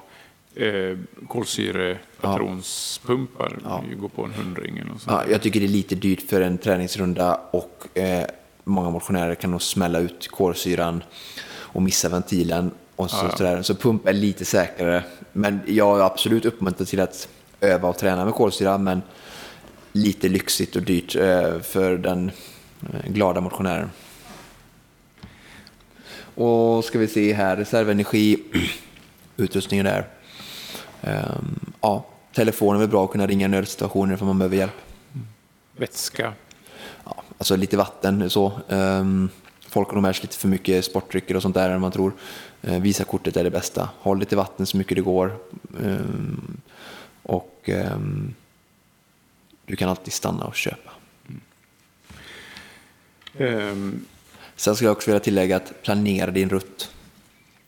[0.55, 3.60] eh, kolsyrepatronspumpar.
[3.63, 3.84] Ja.
[3.89, 3.95] Ja.
[3.95, 7.39] går på en hundring eller ja, Jag tycker det är lite dyrt för en träningsrunda
[7.51, 8.25] och eh,
[8.63, 11.03] många motionärer kan nog smälla ut kolsyran
[11.47, 12.71] och missa ventilen.
[12.95, 13.63] Och så, ja, ja.
[13.63, 15.03] så pump är lite säkrare.
[15.34, 17.27] Men jag är absolut uppmuntrad till att
[17.62, 18.77] öva och träna med kolsyra.
[18.77, 19.01] Men
[19.91, 22.31] lite lyxigt och dyrt eh, för den
[22.81, 23.89] eh, glada motionären.
[26.35, 28.43] Och ska vi se här, reservenergi,
[29.37, 30.07] utrustningen där.
[31.01, 34.81] Um, ja, telefonen är bra att kunna ringa nödsituationer för man behöver hjälp.
[35.77, 36.33] Vätska?
[37.05, 38.51] Ja, alltså lite vatten så.
[38.67, 39.29] Um,
[39.67, 42.13] folk har nog med sig lite för mycket sportdrycker och sånt där än man tror.
[42.67, 43.89] Uh, visa kortet är det bästa.
[43.99, 45.37] Håll lite vatten så mycket det går.
[45.79, 46.61] Um,
[47.23, 47.69] och
[49.65, 50.91] du kan alltid stanna och köpa.
[53.37, 54.05] Mm.
[54.55, 56.89] Sen skulle jag också vilja tillägga att planera din rutt.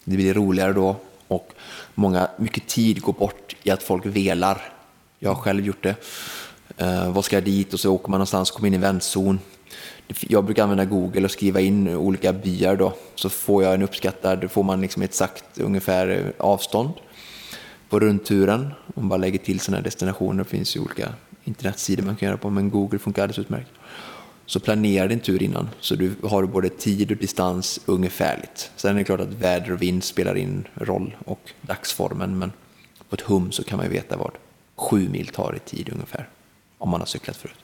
[0.03, 0.95] Det blir roligare då
[1.27, 1.53] och
[1.95, 4.61] många, mycket tid går bort i att folk velar.
[5.19, 5.95] Jag har själv gjort det.
[6.77, 7.73] Eh, vad ska jag dit?
[7.73, 9.39] Och så åker man någonstans och kommer in i väntzon.
[10.07, 12.93] Jag brukar använda Google och skriva in olika byar då.
[13.15, 16.93] Så får jag en uppskattad, då får man liksom ett exakt ungefär eh, avstånd
[17.89, 18.73] på rundturen.
[18.95, 22.37] Om man bara lägger till sådana destinationer, det finns ju olika internetsidor man kan göra
[22.37, 23.71] på, men Google funkar alldeles utmärkt.
[24.49, 28.71] Så planera din tur innan, så du har både tid och distans ungefärligt.
[28.75, 32.51] Sen är det klart att väder och vind spelar in roll och dagsformen, men
[33.09, 34.31] på ett hum så kan man ju veta vad
[34.75, 36.29] sju mil tar i tid ungefär,
[36.77, 37.57] om man har cyklat förut.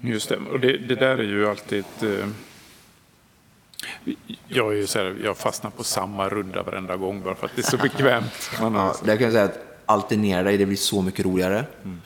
[0.00, 2.28] Just det, och det, det där är ju alltid ett, eh...
[4.48, 7.56] Jag, är ju så här, jag fastnar på samma runda varenda gång bara för att
[7.56, 8.50] det är så bekvämt.
[8.60, 8.86] Man har...
[8.86, 11.64] ja, det kan jag säga att alternera dig, det blir så mycket roligare.
[11.84, 12.00] Mm.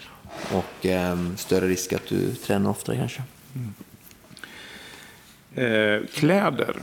[0.53, 3.23] Och eh, större risk att du tränar oftare kanske.
[3.55, 3.75] Mm.
[5.55, 6.77] Eh, kläder.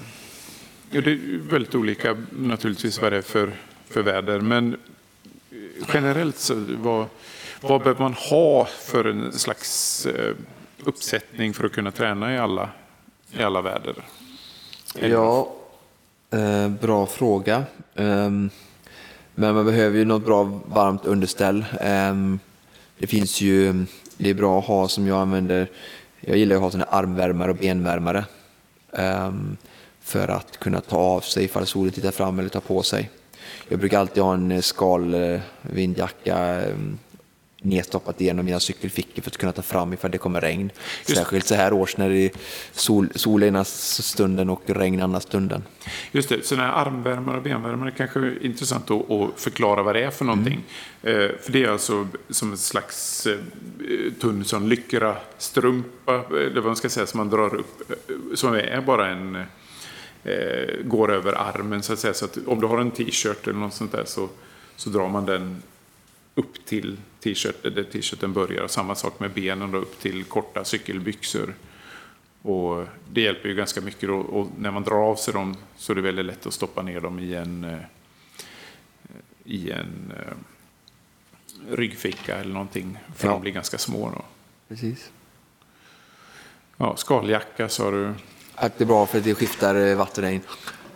[0.89, 3.52] Ja, det är väldigt olika naturligtvis vad det är för,
[3.88, 4.39] för väder.
[4.39, 4.78] Men
[5.93, 7.06] generellt så vad,
[7.62, 10.36] vad behöver man ha för en slags eh,
[10.84, 12.70] uppsättning för att kunna träna i alla,
[13.32, 13.96] i alla väder?
[15.00, 15.54] Ja,
[16.32, 17.63] eh, bra fråga.
[17.96, 18.50] Um,
[19.36, 21.65] men man behöver ju något bra varmt underställ.
[23.00, 23.86] Det finns ju,
[24.18, 25.70] det är bra att ha som jag använder,
[26.20, 28.26] jag gillar att ha sådana armvärmare och benvärmare.
[28.92, 29.58] Um,
[30.02, 33.10] för att kunna ta av sig ifall solen tittar fram eller tar på sig.
[33.70, 37.00] Jag brukar alltid ha en skalvindjacka eh, um, ehm,
[37.62, 40.72] nedstoppat i en av mina cykelfickor för att kunna ta fram ifall det kommer regn.
[41.08, 41.17] Just.
[41.17, 42.32] Särskilt så här års när det är
[42.72, 45.63] sol, sol ena stunden och regn andra stunden.
[46.12, 50.04] Just det, sådana här armvärmare och benvärmare kanske är intressant att, att förklara vad det
[50.04, 50.63] är för någonting.
[51.02, 51.22] Mm.
[51.22, 53.38] Eh, för det är alltså som en slags eh,
[54.22, 58.82] tunn sån lycra-strumpa, eller vad man ska säga, som man drar upp, eh, som är
[58.82, 59.36] bara en
[60.24, 62.13] eh, går över armen så att säga.
[62.13, 64.30] Så att om du har en t-shirt eller något sånt där så,
[64.76, 65.63] så drar man den
[66.36, 68.68] upp till t-shirt, där t-shirten börjar.
[68.68, 71.54] Samma sak med benen då, upp till korta cykelbyxor.
[72.42, 74.10] Och det hjälper ju ganska mycket.
[74.10, 74.16] Då.
[74.16, 77.02] Och när man drar av sig dem så är det väldigt lätt att stoppa ner
[77.02, 77.80] dem i en, eh,
[79.44, 80.34] i en eh,
[81.76, 82.98] ryggficka eller någonting.
[83.16, 83.32] För ja.
[83.32, 84.10] de blir ganska små.
[84.10, 84.26] Då.
[84.68, 85.12] Precis.
[86.78, 88.14] Ja, skaljacka sa du.
[88.62, 90.42] Det är bra för det skiftar eh, vatten och regn.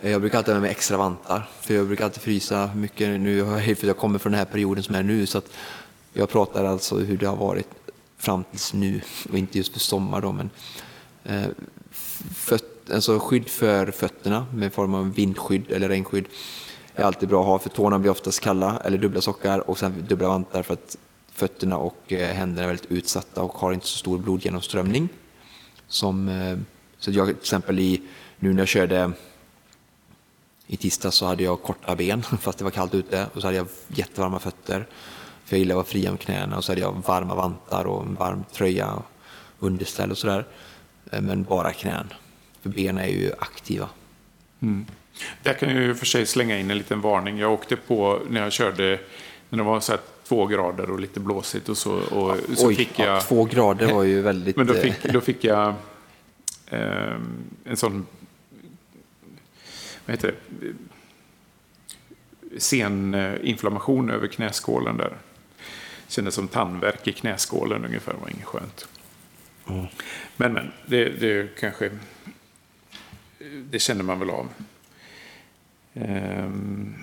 [0.00, 3.44] Jag brukar alltid ha med mig extra vantar, för jag brukar alltid frysa mycket nu,
[3.76, 5.56] för jag kommer från den här perioden som är nu, så att
[6.12, 7.68] jag pratar alltså hur det har varit
[8.16, 10.50] fram tills nu, och inte just för sommar då, men
[11.24, 11.50] eh,
[12.34, 16.24] föt, alltså skydd för fötterna med form av vindskydd eller regnskydd
[16.94, 20.04] är alltid bra att ha, för tårna blir oftast kalla, eller dubbla sockar, och sen
[20.08, 20.96] dubbla vantar för att
[21.32, 25.08] fötterna och eh, händerna är väldigt utsatta och har inte så stor blodgenomströmning.
[25.88, 26.58] Som, eh,
[26.98, 28.02] så jag till exempel i,
[28.38, 29.12] nu när jag körde
[30.66, 33.56] i tisdag så hade jag korta ben fast det var kallt ute och så hade
[33.56, 34.86] jag jättevarma fötter.
[35.44, 38.02] För jag gillar att vara fria med knäna och så hade jag varma vantar och
[38.02, 39.04] en varm tröja och
[39.58, 40.44] underställ och sådär.
[41.10, 42.12] Eh, men bara knän.
[42.62, 43.88] För benen är ju aktiva.
[44.60, 44.86] Mm.
[45.42, 47.38] Där kan jag ju för sig slänga in en liten varning.
[47.38, 49.00] Jag åkte på när jag körde
[49.48, 51.92] när det var så två grader och lite blåsigt och så.
[51.92, 54.56] Och ja, så oj, fick jag, ja, två grader var ju väldigt...
[54.56, 55.74] Men då fick, då fick jag
[56.66, 57.14] eh,
[57.64, 58.06] en sån
[60.06, 60.72] vad heter det,
[62.60, 65.16] seninflammation över knäskålen där.
[66.12, 68.88] Kändes som tandvärk i knäskålen ungefär, var inget skönt.
[69.68, 69.86] Mm.
[70.36, 71.90] Men men, det, det kanske,
[73.70, 74.48] det känner man väl av.
[75.94, 76.94] Ehm.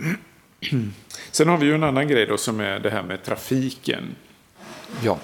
[1.32, 4.16] Sen har vi ju en annan grej då som är det här med trafiken.
[5.04, 5.20] Ja.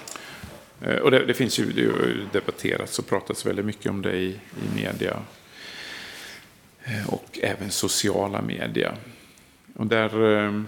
[0.81, 4.15] Ehm, och det, det finns ju, det har debatterats och pratats väldigt mycket om det
[4.15, 5.19] i, i media
[6.85, 8.95] Eh, och även sociala media.
[9.75, 10.61] Och där, eh,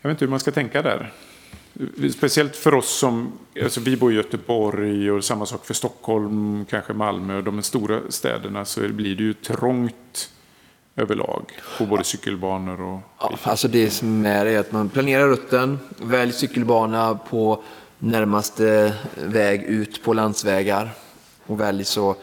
[0.00, 1.12] jag vet inte hur man ska tänka där.
[2.12, 6.92] Speciellt för oss som, alltså vi bor i Göteborg och samma sak för Stockholm, kanske
[6.92, 10.30] Malmö de stora städerna så blir det ju trångt
[10.96, 13.00] överlag på både cykelbanor och...
[13.20, 17.62] Ja, alltså det som är är att man planerar rutten, välj cykelbana på
[17.98, 20.90] närmaste väg ut på landsvägar
[21.46, 22.16] och välj så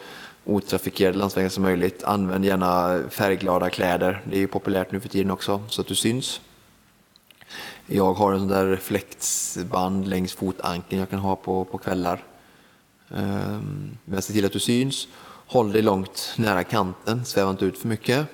[0.45, 2.03] otrafikerade landsvägar som möjligt.
[2.03, 4.21] Använd gärna färgglada kläder.
[4.29, 6.41] Det är ju populärt nu för tiden också, så att du syns.
[7.87, 12.23] Jag har en sån där reflexband längs fotankeln jag kan ha på, på kvällar.
[13.09, 15.07] Um, men se till att du syns.
[15.47, 18.27] Håll dig långt nära kanten, sväva inte ut för mycket.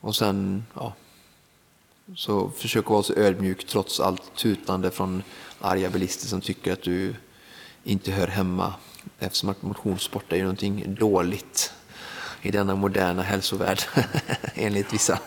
[0.00, 0.94] Och sen, ja,
[2.14, 5.22] så försök att vara så ödmjuk trots allt tutande från
[5.60, 7.14] arga bilister som tycker att du
[7.84, 8.74] inte hör hemma
[9.18, 11.72] eftersom att motionssport är ju någonting dåligt
[12.42, 13.80] i denna moderna hälsovärld,
[14.54, 15.18] enligt vissa.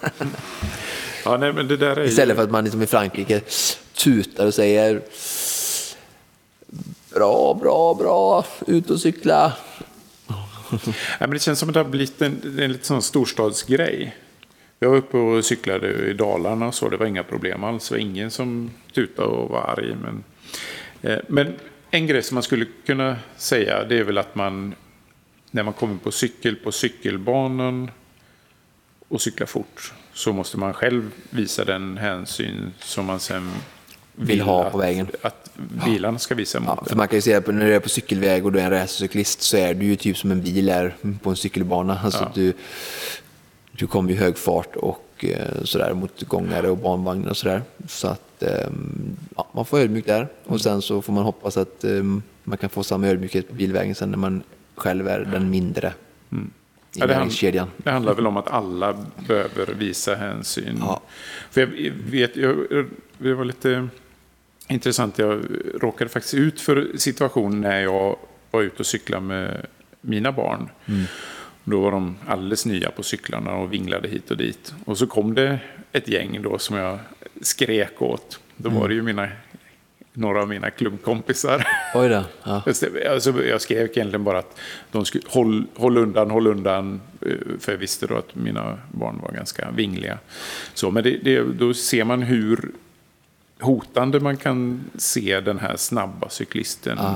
[1.25, 3.41] ja, nej, men det där är Istället för att man liksom i Frankrike
[3.93, 5.01] tutar och säger
[7.13, 9.53] bra, bra, bra, ut och cykla.
[10.69, 10.79] nej,
[11.19, 14.15] men det känns som att det har blivit en, en lite sån storstadsgrej.
[14.79, 17.89] Jag var uppe och cyklade i Dalarna och så, det var inga problem alls.
[17.89, 19.95] Det var ingen som tutade och var arg.
[20.01, 20.23] Men,
[21.01, 21.53] eh, men
[21.91, 24.75] en grej som man skulle kunna säga det är väl att man
[25.53, 27.91] när man kommer på cykel på cykelbanan
[29.07, 33.51] och cyklar fort så måste man själv visa den hänsyn som man sen
[34.15, 35.07] vill, vill ha på att, vägen.
[35.21, 35.51] Att
[35.85, 37.89] bilarna ska visa mot ja, för Man kan ju säga att när du är på
[37.89, 40.95] cykelväg och du är en racercyklist så är du ju typ som en bil är
[41.21, 41.99] på en cykelbana.
[42.03, 42.31] Alltså ja.
[42.33, 42.53] du,
[43.71, 47.61] du kommer i hög fart och Eh, sådär mot gångare och barnvagnar och sådär.
[47.87, 51.83] Så att ehm, ja, man får ödmjuk där och sen så får man hoppas att
[51.83, 54.43] ehm, man kan få samma ödmjukhet på bilvägen sen när man
[54.75, 55.93] själv är den mindre.
[56.31, 56.51] Mm.
[56.95, 57.31] Ja, det, hand,
[57.77, 60.77] det handlar väl om att alla behöver visa hänsyn.
[60.79, 61.01] Ja.
[61.51, 62.85] För jag vet, jag,
[63.17, 63.87] det var lite
[64.67, 65.45] intressant, jag
[65.81, 68.17] råkade faktiskt ut för situation när jag
[68.51, 69.65] var ute och cyklade med
[70.01, 70.69] mina barn.
[70.85, 71.03] Mm.
[71.63, 74.73] Då var de alldeles nya på cyklarna och vinglade hit och dit.
[74.85, 75.59] Och så kom det
[75.91, 76.99] ett gäng då som jag
[77.41, 78.39] skrek åt.
[78.57, 79.29] Då var det ju mina,
[80.13, 81.67] några av mina klubbkompisar.
[81.95, 82.23] Oj då.
[82.43, 82.63] Ja.
[83.09, 84.59] Alltså, jag skrev egentligen bara att
[84.91, 87.01] de skulle håll, håll undan, håll undan.
[87.21, 90.17] Eh, för jag visste då att mina barn var ganska vingliga.
[90.73, 92.71] Så, men det, det, då ser man hur
[93.63, 97.13] hotande man kan se den här snabba cyklisten ah.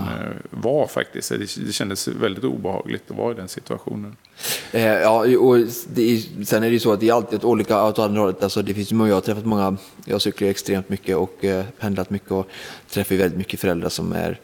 [0.50, 1.30] var faktiskt.
[1.66, 4.16] Det, kändes väldigt obehagligt att vara i den situationen.
[4.72, 8.00] Eh, ja, och är, sen är det ju så att det är alltid olika åt
[8.00, 8.44] andra hållet.
[8.44, 12.32] Alltså, det finns jag har träffat många, jag cyklar extremt mycket och eh, pendlat mycket
[12.32, 12.48] och
[12.90, 14.40] träffar väldigt mycket föräldrar som är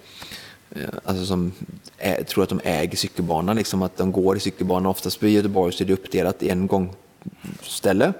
[0.71, 1.51] eh, Alltså som
[1.97, 4.85] är, tror att de äger cykelbanan, liksom att de går i cykelbanan.
[4.85, 8.13] Oftast i Göteborg så är det uppdelat i en gångställe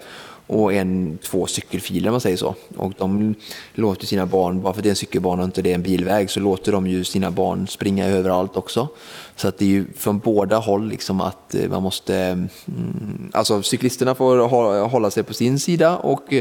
[0.47, 2.55] och en, två cykelfiler om man säger så.
[2.75, 3.35] Och de
[3.73, 5.81] låter sina barn, bara för att det är en cykelbana och inte det är en
[5.81, 8.87] bilväg, så låter de ju sina barn springa överallt också.
[9.35, 12.49] Så att det är ju från båda håll liksom att eh, man måste, mm,
[13.33, 16.33] alltså cyklisterna får hålla sig på sin sida och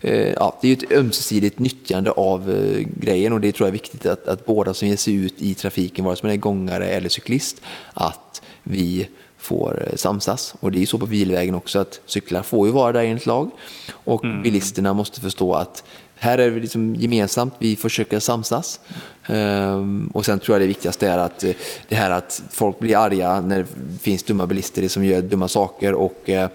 [0.00, 3.68] eh, ja, det är ju ett ömsesidigt nyttjande av eh, grejen och det tror jag
[3.68, 6.36] är viktigt att, att båda som ger sig ut i trafiken, vare sig man är
[6.36, 7.60] gångare eller cyklist,
[7.94, 9.08] att vi
[9.40, 10.54] får eh, samsas.
[10.60, 13.26] Och det är ju så på bilvägen också att cyklar får ju vara där enligt
[13.26, 13.50] lag
[13.92, 14.42] och mm.
[14.42, 15.84] bilisterna måste förstå att
[16.22, 18.80] här är vi liksom gemensamt, vi försöker samsas.
[19.28, 21.52] Um, och sen tror jag det viktigaste är att eh,
[21.88, 23.66] det här att folk blir arga när det
[24.00, 26.46] finns dumma bilister som gör dumma saker och uh,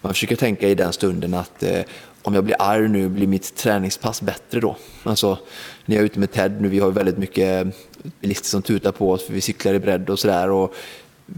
[0.00, 1.80] man försöker tänka i den stunden att uh,
[2.22, 4.76] om jag blir arg nu, blir mitt träningspass bättre då?
[5.02, 5.38] Alltså,
[5.84, 7.66] när jag är ute med Ted nu, vi har väldigt mycket
[8.20, 10.50] bilister som tutar på oss för vi cyklar i bredd och sådär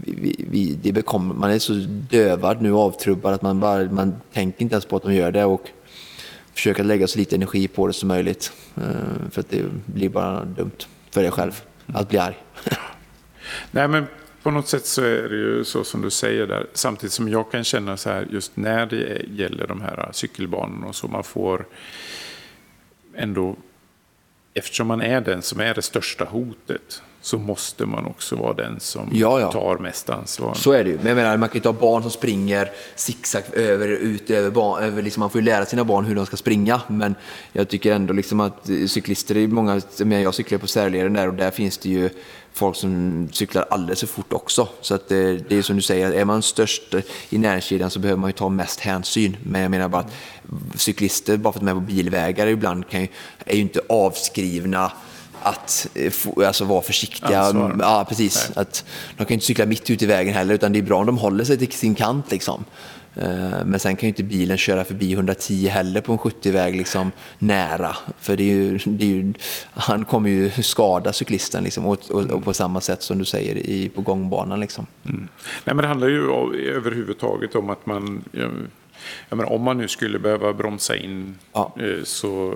[0.01, 1.73] vi, vi, det bekommer, man är så
[2.09, 5.45] dövad nu, avtrubbad, att man, bara, man tänker inte ens på att de gör det
[5.45, 5.69] och
[6.53, 8.51] försöker lägga så lite energi på det som möjligt.
[8.75, 10.77] Eh, för att det blir bara dumt
[11.11, 12.43] för dig själv att bli arg.
[13.71, 14.05] Nej, men
[14.43, 16.67] på något sätt så är det ju så som du säger där.
[16.73, 20.95] Samtidigt som jag kan känna så här just när det gäller de här cykelbanorna och
[20.95, 21.07] så.
[21.07, 21.65] Man får
[23.15, 23.55] ändå,
[24.53, 28.79] eftersom man är den som är det största hotet så måste man också vara den
[28.79, 29.51] som ja, ja.
[29.51, 30.53] tar mest ansvar.
[30.53, 30.97] Så är det ju.
[30.97, 34.83] Men jag menar, man kan ju ta barn som springer zigzag över, ut över, barn,
[34.83, 36.81] över liksom, man får ju lära sina barn hur de ska springa.
[36.87, 37.15] Men
[37.51, 41.51] jag tycker ändå liksom att cyklister, är många, jag cyklar på särleden där och där
[41.51, 42.09] finns det ju
[42.53, 44.67] folk som cyklar alldeles för fort också.
[44.81, 46.95] Så att det, det är som du säger, är man störst
[47.29, 49.37] i näringskedjan så behöver man ju ta mest hänsyn.
[49.43, 50.13] Men jag menar bara att
[50.81, 53.07] cyklister, bara för att de är på bilvägar ibland, kan ju,
[53.45, 54.91] är ju inte avskrivna
[55.43, 57.53] att eh, alltså, vara försiktiga.
[57.79, 58.51] Ja, precis.
[58.55, 58.85] Att,
[59.17, 61.17] de kan inte cykla mitt ute i vägen heller, utan det är bra om de
[61.17, 62.31] håller sig till sin kant.
[62.31, 62.65] Liksom.
[63.15, 67.11] Eh, men sen kan ju inte bilen köra förbi 110 heller på en 70-väg liksom,
[67.39, 67.95] nära.
[68.19, 69.33] För det är ju, det är ju,
[69.73, 73.55] han kommer ju skada cyklisten liksom, och, och, och, på samma sätt som du säger
[73.55, 74.59] i, på gångbanan.
[74.59, 74.87] Liksom.
[75.05, 75.27] Mm.
[75.65, 76.21] Nej, men det handlar ju
[76.75, 78.51] överhuvudtaget om att man, jag,
[79.29, 81.75] jag menar, om man nu skulle behöva bromsa in ja.
[81.77, 82.53] Eh, så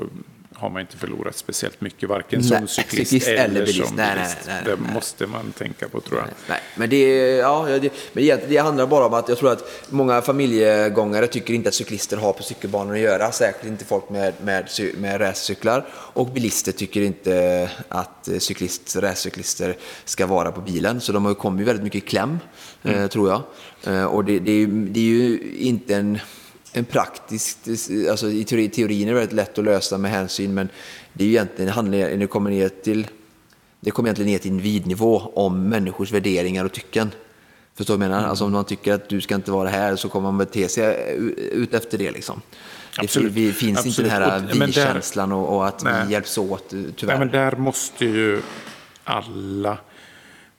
[0.60, 3.88] har man inte förlorat speciellt mycket, varken nej, som cyklist, cyklist eller, eller bilist.
[3.88, 4.38] som nej, bilist.
[4.48, 6.28] Nej, det måste man tänka på tror jag.
[6.50, 9.88] Nej, men det, ja, det, men det, det handlar bara om att jag tror att
[9.90, 14.34] många familjegångare tycker inte att cyklister har på cykelbanor att göra, särskilt inte folk med,
[14.42, 15.86] med, med racercyklar.
[15.94, 21.68] Och bilister tycker inte att cyklist, racercyklister ska vara på bilen, så de har kommit
[21.68, 22.40] väldigt mycket i kläm,
[22.84, 23.02] mm.
[23.02, 23.42] eh, tror jag.
[23.94, 26.20] Eh, och det, det, det är ju inte en
[26.78, 27.58] en praktisk,
[28.10, 30.70] alltså i teori, teorin är det väldigt lätt att lösa med hänsyn, men
[31.14, 33.08] det är egentligen handlar, det kommer ner till,
[33.80, 37.12] det kommer egentligen ner till individnivå om människors värderingar och tycken.
[37.76, 38.28] Förstår du vad jag menar?
[38.28, 41.16] Alltså om man tycker att du ska inte vara här så kommer man bete sig
[41.52, 42.42] ut efter det liksom.
[42.98, 43.36] Absolut.
[43.36, 44.00] Det finns Absolut.
[44.00, 46.06] inte den här vi-känslan och, och, att nej.
[46.06, 47.08] vi hjälps åt, tyvärr.
[47.08, 48.42] Nej, men där måste ju
[49.04, 49.78] alla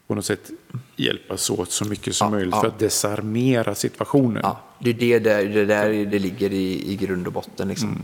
[0.07, 0.51] på något sätt
[0.99, 2.61] hjälpas åt så mycket som ja, möjligt ja.
[2.61, 4.41] för att desarmera situationen.
[4.43, 7.69] Ja, det är det där det, där det ligger i, i grund och botten.
[7.69, 7.89] Liksom.
[7.89, 8.03] Mm.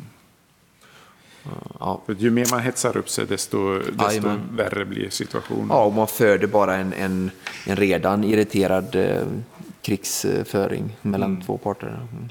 [1.80, 2.02] Ja.
[2.18, 5.68] Ju mer man hetsar upp sig desto, desto värre blir situationen.
[5.68, 7.30] Ja, och man föder bara en, en,
[7.66, 9.22] en redan irriterad eh,
[9.82, 11.42] krigsföring mellan mm.
[11.42, 11.86] två parter.
[11.86, 12.28] Mm.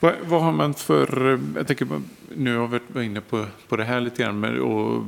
[0.00, 1.88] Vad, vad, har man för, jag tänker,
[2.36, 5.04] nu har vi varit inne på, på det här lite grann, men, och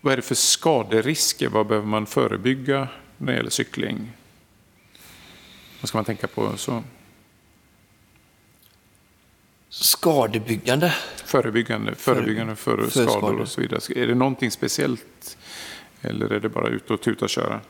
[0.00, 1.48] vad är det för skaderisker?
[1.48, 4.12] Vad behöver man förebygga när det gäller cykling?
[5.80, 6.56] Vad ska man tänka på?
[6.56, 6.82] Så?
[9.68, 10.94] Skadebyggande?
[11.24, 14.02] Förebyggande, förebyggande för, för skador och så vidare.
[14.02, 15.38] Är det någonting speciellt?
[16.00, 17.60] Eller är det bara ut och tuta och köra?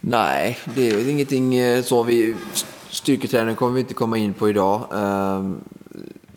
[0.00, 2.02] Nej, det är ingenting eh, så.
[2.02, 2.34] Vi,
[2.90, 4.88] styrketräning kommer vi inte komma in på idag.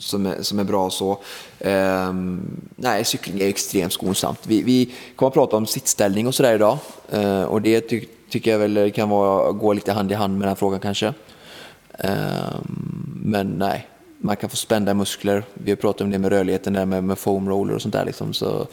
[0.03, 1.17] Som är, som är bra så.
[1.59, 2.41] Ehm,
[2.75, 4.47] nej, cykling är extremt skonsamt.
[4.47, 6.77] Vi, vi kommer att prata om sittställning och sådär idag.
[7.11, 10.41] Ehm, och det ty tycker jag väl kan vara, gå lite hand i hand med
[10.41, 11.13] den här frågan kanske.
[11.97, 13.87] Ehm, men nej,
[14.17, 15.43] man kan få spända muskler.
[15.53, 18.05] Vi har pratat om det med rörligheten där med, med foam roller och sånt där.
[18.05, 18.67] Liksom, så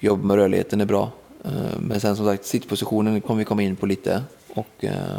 [0.00, 1.10] jobb med rörligheten är bra.
[1.44, 4.22] Ehm, men sen som sagt, sittpositionen kommer vi komma in på lite.
[4.54, 5.18] Och eh,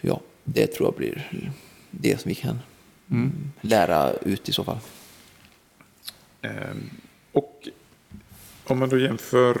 [0.00, 1.30] ja, det tror jag blir
[1.90, 2.58] det som vi kan
[3.10, 3.52] mm.
[3.60, 4.78] lära ut i så fall.
[6.42, 6.90] Ehm,
[7.32, 7.68] och
[8.66, 9.56] om man då jämför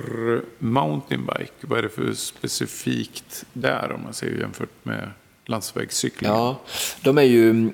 [0.58, 5.10] mountainbike, vad är det för specifikt där om man ser jämfört med
[5.46, 6.30] landsvägscykling?
[6.30, 6.60] Ja,
[7.02, 7.72] de är ju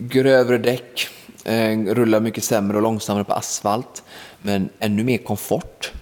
[0.00, 1.08] grövre däck,
[1.44, 4.02] eh, rullar mycket sämre och långsammare på asfalt,
[4.42, 5.92] men ännu mer komfort.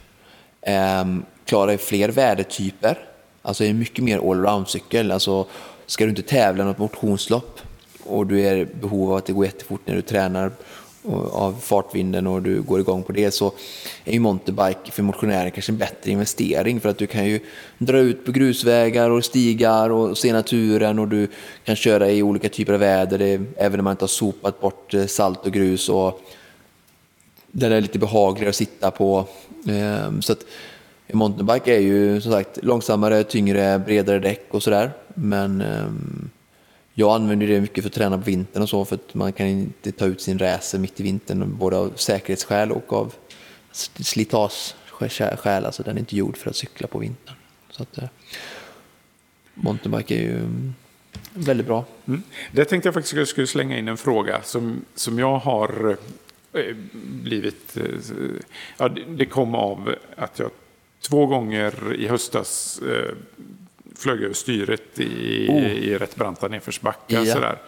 [0.62, 1.04] Eh,
[1.44, 2.98] klarar fler vädertyper,
[3.42, 5.12] alltså är mycket mer allround-cykel.
[5.12, 5.46] Alltså,
[5.86, 7.60] ska du inte tävla något motionslopp
[8.10, 10.52] och du är i behov av att det går jättefort när du tränar
[11.32, 13.52] av fartvinden och du går igång på det så
[14.04, 17.40] är ju mountainbike för motionärer kanske en bättre investering för att du kan ju
[17.78, 21.28] dra ut på grusvägar och stigar och se naturen och du
[21.64, 24.94] kan köra i olika typer av väder, det, även om man inte har sopat bort
[24.94, 26.20] eh, salt och grus och
[27.52, 29.26] den är lite behagligare att sitta på.
[29.68, 30.44] Ehm, så att
[31.12, 34.90] mountainbike är ju som sagt långsammare, tyngre, bredare däck och sådär.
[35.14, 36.30] Men ehm,
[37.00, 39.46] jag använder det mycket för att träna på vintern och så för att man kan
[39.46, 43.14] inte ta ut sin racer mitt i vintern både av säkerhetsskäl och av
[44.00, 45.64] slitageskäl.
[45.64, 47.34] Alltså den är inte gjord för att cykla på vintern.
[47.70, 48.08] Så att, eh,
[49.54, 50.74] mountainbike är ju mm,
[51.34, 51.84] väldigt bra.
[52.06, 52.22] Mm.
[52.52, 55.96] Det tänkte jag faktiskt att jag skulle slänga in en fråga som, som jag har
[56.52, 56.76] eh,
[57.22, 57.76] blivit...
[57.76, 57.84] Eh,
[58.78, 60.50] ja, det kom av att jag
[61.00, 63.14] två gånger i höstas eh,
[63.98, 65.70] flög över styret i, oh.
[65.70, 67.24] i rätt branta nedförsbackar.
[67.24, 67.34] Ja.
[67.34, 67.58] Sådär.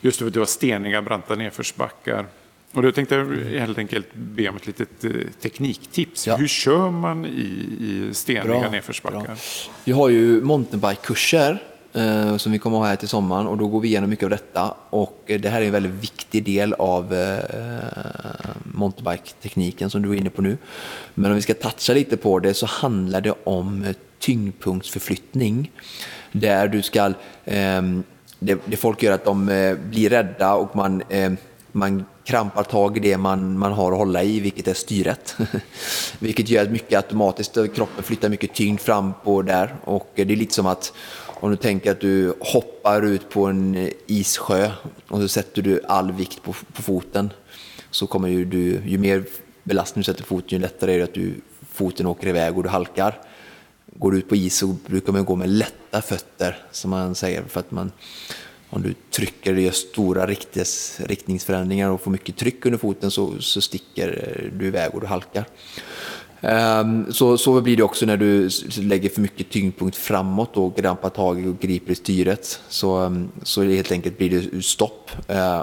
[0.00, 2.26] Just för att det var steniga branta nedförsbackar.
[2.72, 3.26] Och då tänkte jag
[3.60, 5.10] helt enkelt be om ett litet eh,
[5.42, 6.26] tekniktips.
[6.26, 6.36] Ja.
[6.36, 7.28] Hur kör man i,
[7.80, 9.20] i steniga bra, nedförsbackar?
[9.20, 9.36] Bra.
[9.84, 11.62] Vi har ju mountainbike-kurser
[11.92, 14.24] eh, som vi kommer att ha här till sommaren och då går vi igenom mycket
[14.24, 14.74] av detta.
[14.90, 17.38] Och eh, det här är en väldigt viktig del av eh,
[18.64, 20.58] mountainbike-tekniken som du är inne på nu.
[21.14, 23.84] Men om vi ska toucha lite på det så handlar det om
[24.22, 25.70] tyngdpunktsförflyttning.
[26.32, 27.06] Där du ska,
[27.44, 27.82] eh,
[28.38, 31.32] det, det, folk gör att de eh, blir rädda och man, eh,
[31.72, 35.36] man krampar tag i det man, man har att hålla i, vilket är styret.
[36.18, 40.22] vilket gör att mycket automatiskt, eh, kroppen flyttar mycket tyngd fram på där och det
[40.22, 40.92] är lite som att
[41.24, 44.70] om du tänker att du hoppar ut på en eh, issjö
[45.08, 47.30] och så sätter du all vikt på, på foten
[47.90, 49.24] så kommer ju du, ju mer
[49.62, 51.34] belastning du sätter foten, ju lättare är det att du,
[51.72, 53.20] foten åker iväg och du halkar
[53.94, 57.42] går du ut på is så brukar man gå med lätta fötter, som man säger,
[57.48, 57.92] för att man
[58.70, 60.26] om du trycker och gör stora
[60.98, 65.06] riktningsförändringar och får mycket tryck under foten så, så sticker eh, du iväg och du
[65.06, 65.44] halkar.
[66.40, 71.08] Um, så, så blir det också när du lägger för mycket tyngdpunkt framåt och grampar
[71.08, 72.60] tag och griper i styret.
[72.68, 75.10] Så, ehm, så helt enkelt blir det stopp.
[75.30, 75.62] Uh,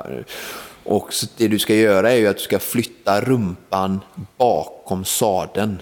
[0.84, 3.99] och det du ska göra är ju att du ska flytta rumpan
[4.38, 5.82] bakom sadeln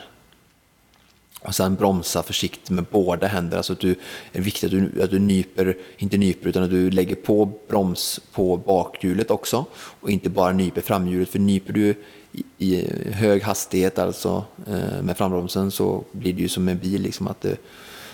[1.47, 3.57] och sen bromsa försiktigt med båda händerna.
[3.57, 3.95] Alltså att du,
[4.31, 7.51] det är viktigt att du, att du nyper, inte nyper, utan att du lägger på
[7.67, 9.65] broms på bakhjulet också.
[9.75, 11.95] Och inte bara nyper framhjulet, för nyper du
[12.31, 17.01] i, i hög hastighet alltså eh, med frambromsen så blir det ju som en bil,
[17.01, 17.57] liksom, att, det,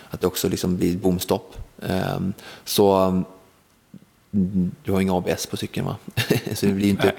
[0.10, 1.56] att det också liksom blir bomstopp.
[1.82, 2.20] Eh,
[2.66, 2.96] så
[4.32, 5.96] mm, du har inga ABS på cykeln va?
[6.54, 7.14] så det blir inte...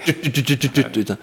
[0.95, 1.17] Utan,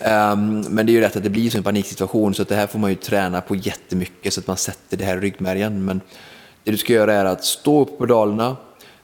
[0.00, 2.54] Um, men det är ju rätt att det blir så en paniksituation så att det
[2.54, 5.84] här får man ju träna på jättemycket så att man sätter det här i ryggmärgen.
[5.84, 6.00] Men
[6.64, 8.56] det du ska göra är att stå upp på pedalerna,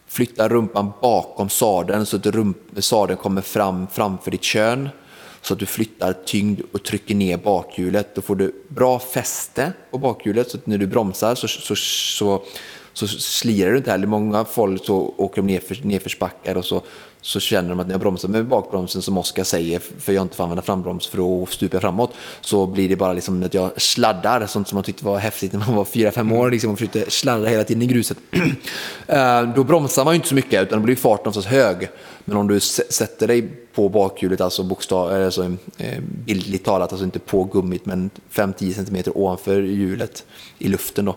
[0.07, 4.89] flytta rumpan bakom sadeln så att sadeln kommer fram framför ditt kön.
[5.43, 8.15] Så att du flyttar tyngd och trycker ner bakhjulet.
[8.15, 12.43] Då får du bra fäste på bakhjulet så att när du bromsar så, så, så,
[12.93, 14.07] så slirar du inte heller.
[14.07, 16.83] Många folk så åker de nerför, nerförsbackar och så
[17.23, 20.37] så känner de att när jag bromsar med bakbromsen som Oskar säger, för jag inte
[20.37, 24.47] får använda frambroms för att stupa framåt, så blir det bara liksom att jag sladdar,
[24.47, 27.49] sånt som man tyckte var häftigt när man var 4-5 år liksom, och försökte sladda
[27.49, 28.17] hela tiden i gruset.
[29.07, 31.89] Eh, då bromsar man ju inte så mycket, utan då blir farten oftast hög.
[32.25, 33.43] Men om du sätter dig
[33.75, 35.45] på bakhjulet, alltså, bokstav, eh, alltså
[35.79, 40.25] eh, bildligt talat, alltså inte på gummit, men 5-10 cm ovanför hjulet
[40.59, 41.17] i luften då,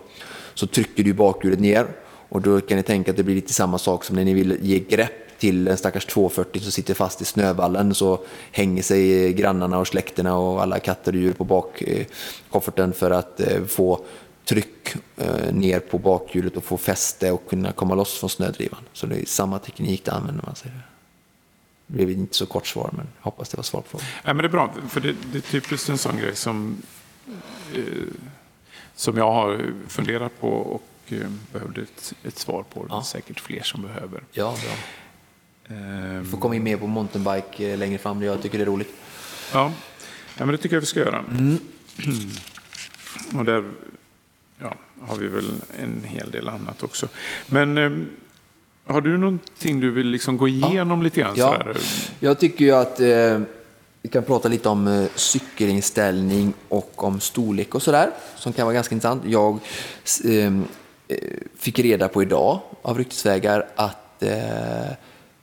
[0.54, 1.86] så trycker du bakhjulet ner
[2.28, 4.58] och då kan ni tänka att det blir lite samma sak som när ni vill
[4.62, 8.20] ge grepp till en stackars 240 som sitter fast i snövallen så
[8.52, 13.64] hänger sig grannarna och släkterna och alla katter och djur på bakkofferten för att eh,
[13.64, 14.04] få
[14.44, 18.80] tryck eh, ner på bakhjulet och få fäste och kunna komma loss från snödrivan.
[18.92, 20.70] Så det är samma teknik det använder man sig
[21.86, 24.06] Det blev inte så kort svar, men hoppas det var svar på frågan.
[24.24, 26.82] Ja, men det är bra, för det, det är typiskt en sån grej som,
[27.74, 27.82] eh,
[28.94, 32.84] som jag har funderat på och eh, behövde ett, ett svar på.
[32.84, 34.22] Det är säkert fler som behöver.
[34.32, 34.72] Ja, bra.
[35.68, 38.94] Vi får komma in mer på mountainbike eh, längre fram, jag tycker det är roligt.
[39.52, 39.72] Ja,
[40.38, 41.24] ja men det tycker jag vi ska göra.
[41.30, 41.58] Mm.
[43.38, 43.64] Och där
[44.58, 45.50] ja, har vi väl
[45.82, 47.08] en hel del annat också.
[47.46, 47.90] Men eh,
[48.86, 51.04] har du någonting du vill liksom gå igenom ja.
[51.04, 51.34] lite grann?
[51.36, 51.64] Ja.
[52.20, 53.40] Jag tycker ju att eh,
[54.02, 58.74] Vi kan prata lite om eh, cykelinställning och om storlek och sådär, som kan vara
[58.74, 59.22] ganska intressant.
[59.26, 59.58] Jag
[60.24, 60.64] ehm,
[61.08, 61.18] eh,
[61.58, 64.22] fick reda på idag av ryktesvägar att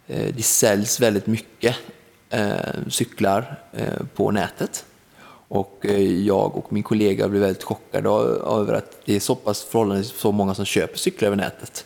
[0.07, 1.75] eh, det säljs väldigt mycket
[2.29, 2.55] eh,
[2.89, 4.85] cyklar eh, på nätet.
[5.47, 9.63] Och eh, jag och min kollega blev väldigt chockade över att det är så pass
[9.63, 11.85] förhållandevis så många som köper cyklar över nätet.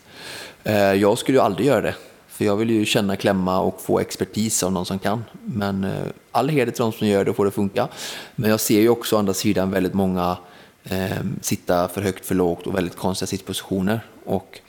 [0.63, 1.95] Eh, jag skulle ju aldrig göra det,
[2.27, 5.23] för jag vill ju känna, klämma och få expertis av någon som kan.
[5.43, 7.87] Men eh, all heder till de som gör det och får det funka.
[8.35, 10.37] Men jag ser ju också å andra sidan väldigt många
[10.83, 14.01] eh, sitta för högt, för lågt och väldigt konstiga sittpositioner.
[14.25, 14.59] Och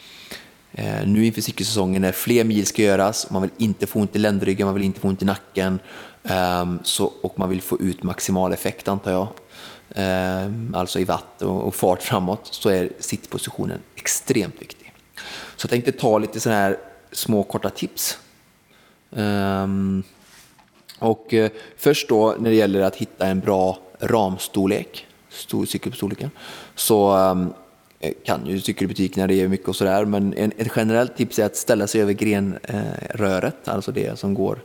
[0.72, 4.18] Eh, nu inför cykelsäsongen när fler mil ska göras, man vill inte få ont i
[4.18, 5.80] ländryggen, man vill inte få ont i nacken
[6.24, 9.28] ehm, så, och man vill få ut maximal effekt antar jag.
[9.94, 14.92] Ehm, alltså i watt och, och fart framåt så är sittpositionen extremt viktig.
[15.56, 16.76] Så jag tänkte ta lite sådana här
[17.12, 18.18] små korta tips.
[19.16, 20.02] Ehm,
[20.98, 26.30] och eh, först då när det gäller att hitta en bra ramstorlek, stor cykelstorleken,
[26.74, 27.14] så
[28.00, 31.46] Eh, kan ju cykelbutikerna det är mycket och sådär, men en, ett generellt tips är
[31.46, 34.58] att ställa sig över grenröret, eh, alltså det som går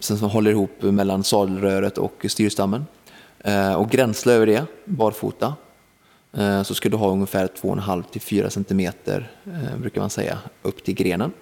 [0.00, 2.86] sen som håller ihop mellan sadelröret och styrstammen.
[3.38, 5.54] Eh, och gränsla över det, barfota.
[6.32, 10.84] Eh, så ska du ha ungefär 2,5 till 4 centimeter, eh, brukar man säga, upp
[10.84, 11.32] till grenen.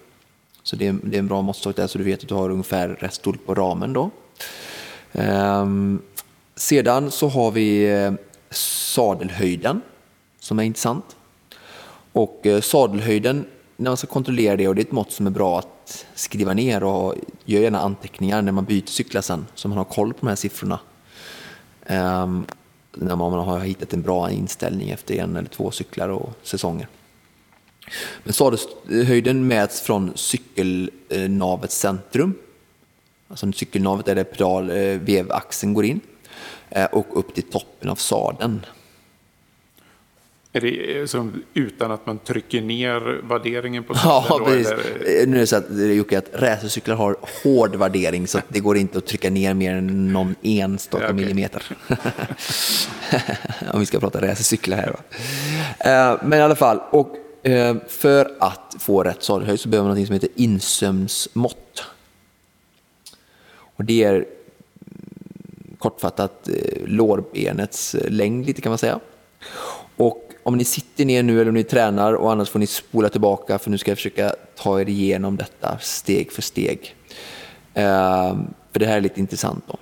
[0.63, 2.51] Så det är, det är en bra måttstock där så du vet att du har
[2.51, 4.11] ungefär rätt storlek på ramen då.
[5.13, 6.03] Ehm,
[6.55, 8.13] sedan så har vi eh,
[8.51, 9.81] sadelhöjden
[10.41, 11.17] som är intressant.
[12.13, 15.31] Och eh, sadelhöjden, när man ska kontrollera det, och det är ett mått som är
[15.31, 17.15] bra att skriva ner och
[17.45, 20.37] gör gärna anteckningar när man byter cyklar sen, så man har koll på de här
[20.37, 20.79] siffrorna.
[21.89, 22.47] Um,
[22.95, 26.89] när man har hittat en bra inställning efter en eller två cyklar och säsonger.
[28.25, 32.35] Men sadelhöjden mäts från cykelnavets centrum,
[33.29, 36.01] alltså cykelnavet är där pedal, vevaxeln går in,
[36.71, 38.67] eh, och upp till toppen av sadeln.
[40.53, 44.73] Är det eh, som utan att man trycker ner värderingen på Ja, sadeln då, precis.
[44.73, 45.21] eller?
[45.23, 48.45] Eh, Nu är det så att eh, Jocke, att racercyklar har hård värdering så att
[48.49, 51.25] det går inte att trycka ner mer än någon enstaka Ja, okej.
[51.25, 51.63] millimeter.
[53.73, 54.91] Om vi ska prata racercyklar här.
[54.93, 56.19] Va?
[56.23, 57.17] Men i alla fall, och
[57.89, 61.85] för att få rätt sadelhöjd så behöver man något som heter insömsmått.
[63.53, 64.25] Och det är mm,
[65.79, 66.49] kortfattat
[66.85, 69.01] lårbenets längd lite kan man säga.
[69.97, 73.09] Och om ni sitter ner nu eller om ni tränar och annars får ni spola
[73.09, 76.95] tillbaka för nu ska jag försöka ta er igenom detta steg för steg.
[77.75, 78.39] Eh,
[78.73, 79.65] för det här är lite intressant.
[79.67, 79.79] Då,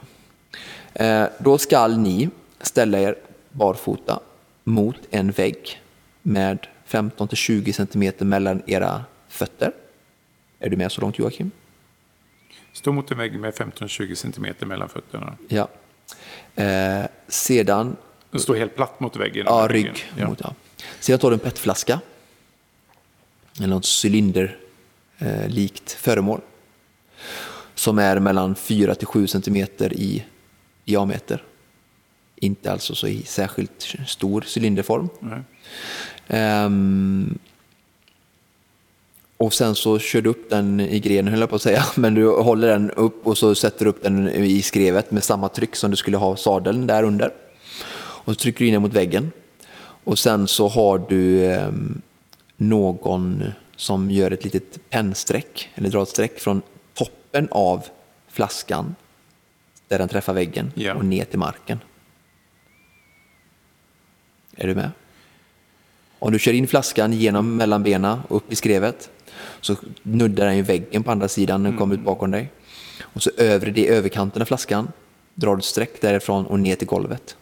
[1.05, 2.31] eh, då ska ni
[2.61, 3.17] ställa er
[3.51, 4.21] barfota
[4.65, 5.81] mot en vägg
[6.23, 9.73] med 15-20 cm mellan era fötter.
[10.59, 11.51] Är du med så långt Joakim?
[12.73, 15.37] Stå mot en vägg med 15-20 centimeter mellan fötterna.
[15.49, 15.69] Ja.
[16.55, 17.97] Eh, sedan
[18.35, 19.47] Stå helt platt mot väggen.
[19.49, 20.11] Ja, rygg.
[20.17, 20.29] Ja.
[20.29, 20.55] Mot, ja.
[21.01, 22.01] Sedan tar du en petflaska.
[23.59, 26.41] Eller något cylinderlikt eh, föremål.
[27.75, 30.25] Som är mellan 4 till 7 centimeter i
[30.85, 31.43] diameter.
[32.37, 35.09] Inte alltså så i särskilt stor cylinderform.
[36.27, 37.39] Ehm,
[39.37, 42.15] och sen så kör du upp den i grenen höll jag på att säga, men
[42.15, 45.77] du håller den upp och så sätter du upp den i skrevet med samma tryck
[45.77, 47.33] som du skulle ha sadeln där under.
[48.29, 49.33] Och så trycker du in den mot väggen.
[50.05, 52.03] Och sen så har du ehm,
[52.57, 53.45] någon
[53.77, 56.63] som gör ett litet pennstreck, eller drar ett streck från
[56.95, 57.87] toppen av
[58.29, 58.95] flaskan,
[59.89, 60.95] där den träffar väggen, Ja.
[60.95, 61.79] och ner till marken.
[64.57, 64.91] Är du med?
[66.19, 69.11] Om du kör in flaskan genom mellan benen och upp i skrevet
[69.61, 72.51] så nuddar den ju väggen på andra sidan när den kommer ut bakom dig.
[73.01, 74.93] Och så övre det överkanten av flaskan
[75.35, 77.37] drar du ett streck därifrån och ner till golvet.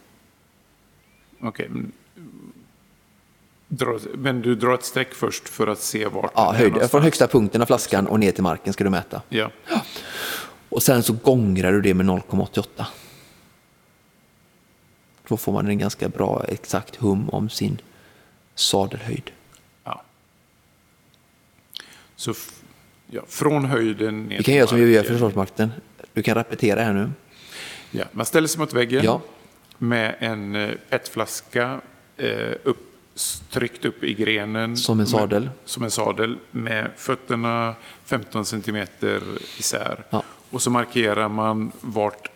[1.41, 1.67] Okej.
[1.71, 1.93] men-
[3.69, 7.29] Dra, men du drar ett streck först för att se vart Ja, höjd, från högsta
[7.29, 9.23] punkten av flaskan och ner till marken ska du mäta.
[9.29, 9.51] Ja.
[10.69, 12.87] Och sen så gångrar du det med 0,88.
[15.29, 17.79] Då får man en ganska bra exakt hum om sin
[18.55, 19.31] sadelhöjd.
[19.85, 20.03] ja.
[22.17, 22.35] Så
[23.11, 25.15] ja, från höjden ner Vi kan till göra som vi gör marken.
[25.15, 25.73] Försvarsmakten.
[26.13, 27.11] Du kan repetera här nu.
[27.91, 29.21] Ja, man ställer sig mot väggen Ja.
[29.79, 31.81] Med en eh, petflaska
[32.17, 32.79] eh, upp,
[33.51, 34.77] tryckt upp i grenen.
[34.77, 35.43] Som en sadel.
[35.43, 37.75] Med, som en sadel med fötterna
[38.05, 39.23] 15 centimeter
[39.59, 40.05] isär.
[40.11, 40.23] Ja.
[40.51, 42.31] Och så markerar man vart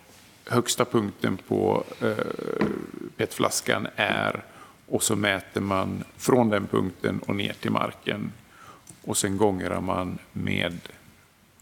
[0.47, 2.67] högsta punkten på eh,
[3.17, 4.45] petflaskan är.
[4.87, 8.33] Och så mäter man från den punkten och ner till marken.
[9.05, 10.79] Och sen gångrar man med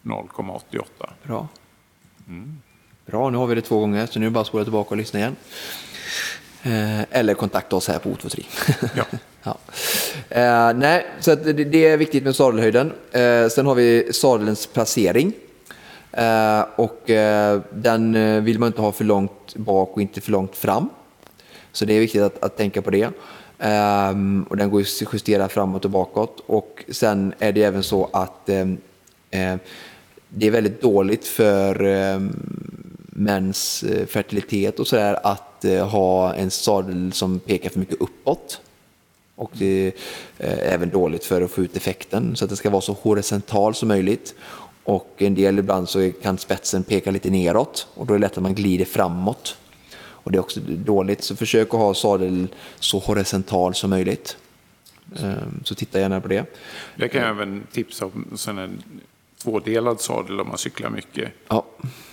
[0.03, 0.85] 0,88.
[1.23, 1.49] Bra.
[3.11, 4.91] Bra, nu har vi det två gånger, så nu är det bara att spola tillbaka
[4.91, 5.37] och lyssna igen.
[6.63, 8.45] Eh, eller kontakta oss här på O23.
[8.97, 9.05] Ja.
[9.43, 9.59] ja.
[10.29, 12.93] Eh, nej, så det, är viktigt med sadelhöjden.
[13.13, 15.33] Eh, sen har vi sadelns placering.
[16.13, 20.31] Eh, och eh, den eh, vill man inte ha för långt bak och inte för
[20.31, 20.89] långt fram.
[21.73, 23.07] Så det är viktigt att, att tänka på det.
[24.49, 26.43] Och den går att justera framåt och bakåt.
[26.47, 28.47] Och sen är det även så att
[30.29, 31.75] det är väldigt dåligt för
[33.19, 38.61] mäns eh, fertilitet och sådär att eh, ha en sadel som pekar för mycket uppåt.
[39.35, 39.93] Och det är
[40.39, 42.37] eh, även dåligt för att få ut effekten.
[42.37, 44.35] Så att det ska vara så horisontal som möjligt.
[44.85, 48.37] Och en del ibland så kan spetsen peka lite neråt och då är det lätt
[48.37, 49.57] att man glider framåt.
[49.97, 52.49] Och det är också dåligt, så försök att ha sadel
[52.79, 54.37] så horisontal som möjligt.
[55.17, 56.45] Ehm, så titta gärna på det.
[56.97, 58.69] Jag kan även tipsa om sådana
[59.43, 61.33] tvådelad sadel om man cyklar mycket.
[61.49, 61.67] Ja.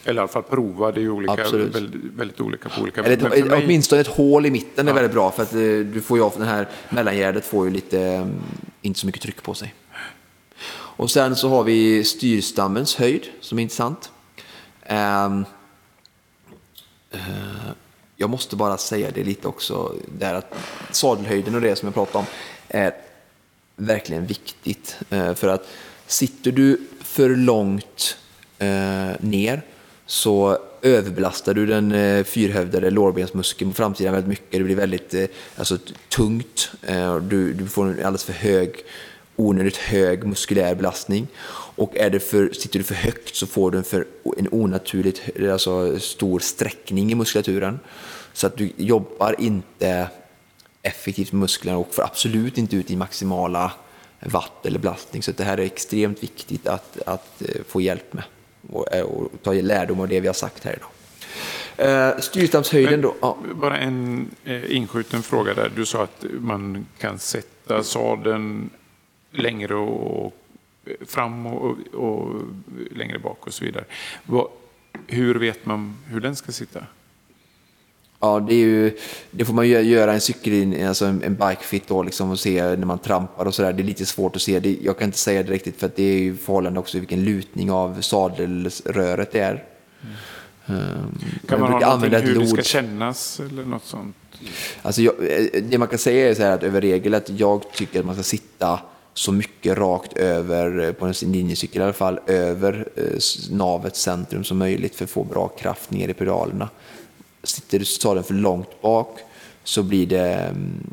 [0.03, 3.03] Eller i alla fall prova, det är ju olika, väldigt, väldigt, olika på olika.
[3.03, 3.63] Eller ett, mig...
[3.63, 6.33] Åtminstone ett hål i mitten är väldigt bra för att eh, du får ju av
[6.37, 8.41] den här mellangärdet får ju lite, mm,
[8.81, 9.73] inte så mycket tryck på sig.
[10.97, 14.11] Och sen så har vi styrstammens höjd som är intressant.
[14.89, 15.45] Um,
[17.13, 17.71] uh,
[18.15, 20.55] jag måste bara säga det lite också, där att
[20.91, 22.25] sadelhöjden och det som jag pratade om
[22.67, 22.93] är
[23.75, 24.97] verkligen viktigt.
[25.13, 25.67] Uh, för att
[26.07, 26.81] sitter du
[27.15, 28.17] för långt
[28.59, 29.61] eh, ner
[30.05, 34.51] så överbelastar du den eh, fyrhövdade lårbensmuskeln på framsidan väldigt mycket.
[34.51, 35.77] Det blir väldigt eh, alltså,
[36.09, 36.71] tungt.
[36.81, 38.75] Eh, du, du får en alldeles för hög
[39.35, 41.27] onödigt hög muskulär belastning.
[41.75, 44.05] Och är det för, sitter du för högt så får du en, för,
[44.37, 47.79] en onaturligt alltså stor sträckning i muskulaturen.
[48.33, 50.07] Så att du jobbar inte
[50.81, 53.71] effektivt med musklerna och får absolut inte ut din maximala
[54.19, 55.23] watt eller belastning.
[55.23, 58.23] Så det här är extremt viktigt att, att eh, få hjälp med
[58.71, 60.89] och, eh, och ta lärdom av det vi har sagt här idag.
[61.77, 63.15] Eh, styrstamshöjden då?
[63.21, 63.37] Ja.
[63.55, 65.71] Bara en eh, inskjuten fråga där.
[65.75, 68.69] Du sa att man kan sätta sadeln
[69.31, 70.33] längre och,
[71.05, 72.41] fram och, och,
[72.91, 73.85] längre bak och så vidare.
[75.07, 76.85] hur vet man hur den ska sitta?
[78.19, 78.97] Ja, det, ju,
[79.31, 82.63] det får man göra en cykel, alltså en, en bike fit då liksom och se
[82.63, 83.73] när man trampar och sådär.
[83.73, 84.59] Det är lite svårt att se.
[84.59, 87.71] Det, jag kan inte säga det riktigt för det är ju förhållande också vilken lutning
[87.71, 89.63] av sadelröret det är.
[90.01, 90.15] Mm.
[90.67, 94.15] Um, kan man ha någonting hur det ska kännas eller något sånt?
[94.81, 97.99] Alltså jag, eh, det man kan säga är så att över regel att jag tycker
[97.99, 98.79] att man ska sitta
[99.13, 103.03] så mycket rakt över, eh, på en linjecykel i alla fall, över eh,
[103.51, 106.69] navets centrum som möjligt för att få bra kraft ner i pedalerna.
[107.45, 109.19] Sitter du sadeln för långt bak
[109.63, 110.83] så blir det, mm,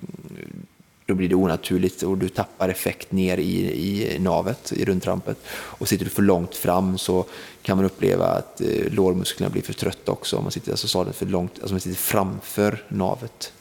[1.06, 5.38] då blir det onaturligt och du tappar effekt ner i, i navet, i rundtrampet.
[5.50, 7.24] Och sitter du för långt fram så
[7.62, 11.14] kan man uppleva att eh, lårmusklerna blir för trötta också om man sitter alltså sadeln
[11.14, 13.52] för långt, alltså man sitter framför navet.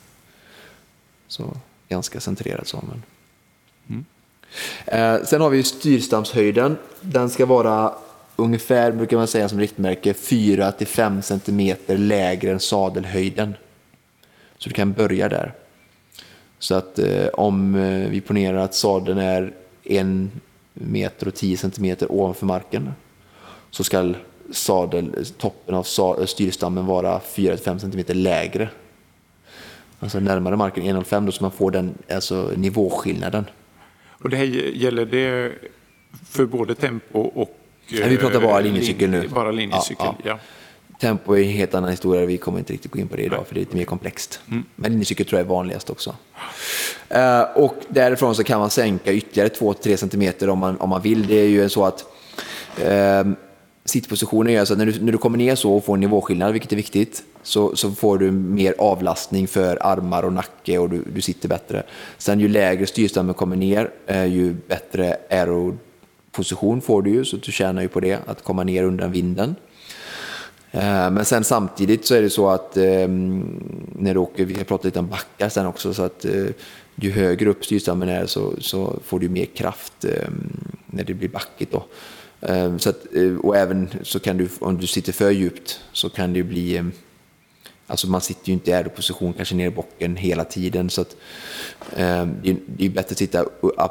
[1.28, 1.58] Så
[1.90, 2.84] ganska centrerat så.
[2.88, 3.04] Men...
[3.90, 4.06] Mm.
[4.86, 6.78] Eh, sen har vi styrstamshöjden.
[7.02, 7.94] Den ska vara
[8.42, 13.56] ungefär, brukar man säga som riktmärke, 4-5 cm lägre än sadelhöjden.
[14.58, 15.54] Så du kan börja där.
[16.60, 20.06] Så att eh, om eh, vi ponerar att sadeln är 1
[20.74, 22.92] meter och 10 cm ovanför marken
[23.70, 24.14] så ska
[24.52, 25.88] sadel, toppen av
[26.20, 28.70] eh, styrstammen vara 4-5 cm lägre.
[30.00, 33.46] Alltså närmare marken 1,05 då så man får den alltså nivåskillnaden.
[34.08, 35.52] Och det här gäller det
[36.30, 37.58] för både tempo och...
[37.92, 39.28] Ja, vi pratar bara linjecykel nu.
[39.28, 40.16] Bara linjecykel, ja.
[40.24, 40.40] ja.
[41.00, 43.48] Tempo är en helt annan historia, vi kommer inte riktigt gå in på det idag
[43.48, 44.40] för det är lite mer komplext.
[44.48, 44.64] Mm.
[44.76, 46.16] Men linjecykel tror jag är vanligast också.
[47.16, 51.28] Uh, och därifrån så kan man sänka ytterligare 2-3 cm om man, om man vill.
[51.28, 52.06] Det är ju så att
[52.80, 53.34] uh,
[53.86, 56.52] sittpositionen gör så att när du, när du kommer ner så och får en nivåskillnad,
[56.52, 61.04] vilket är viktigt, så, så får du mer avlastning för armar och nacke och du,
[61.14, 61.84] du sitter bättre.
[62.18, 65.18] Sen ju lägre styrstammen kommer ner, eh, ju bättre
[66.32, 69.56] Position får du ju, så du tjänar ju på det, att komma ner undan vinden.
[70.72, 73.46] Eh, men sen samtidigt så är det så att ehm,
[73.96, 76.46] när du åker, vi har pratat lite om backar sen också, så att eh,
[76.96, 80.52] ju högre upp styrstammen är så, så får du mer kraft ehm,
[80.86, 81.72] när det blir backigt.
[81.72, 81.86] Då.
[82.42, 86.10] Ehm, så att, eh, och även så kan du, om du sitter för djupt, så
[86.10, 86.84] kan det bli
[87.92, 90.90] Alltså man sitter ju inte i aeroposition kanske ner i bocken hela tiden.
[90.90, 91.16] Så att,
[91.96, 92.26] eh,
[92.66, 93.46] det är bättre att sitta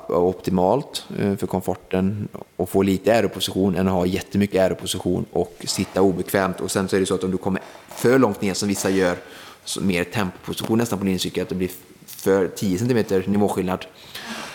[0.08, 6.02] optimalt eh, för komforten och få lite aeroposition än att ha jättemycket aeroposition och sitta
[6.02, 6.60] obekvämt.
[6.60, 8.90] Och sen så är det så att om du kommer för långt ner som vissa
[8.90, 9.16] gör,
[9.64, 11.70] så mer tempoposition nästan på din cykel, att det blir
[12.06, 13.86] för 10 cm nivåskillnad,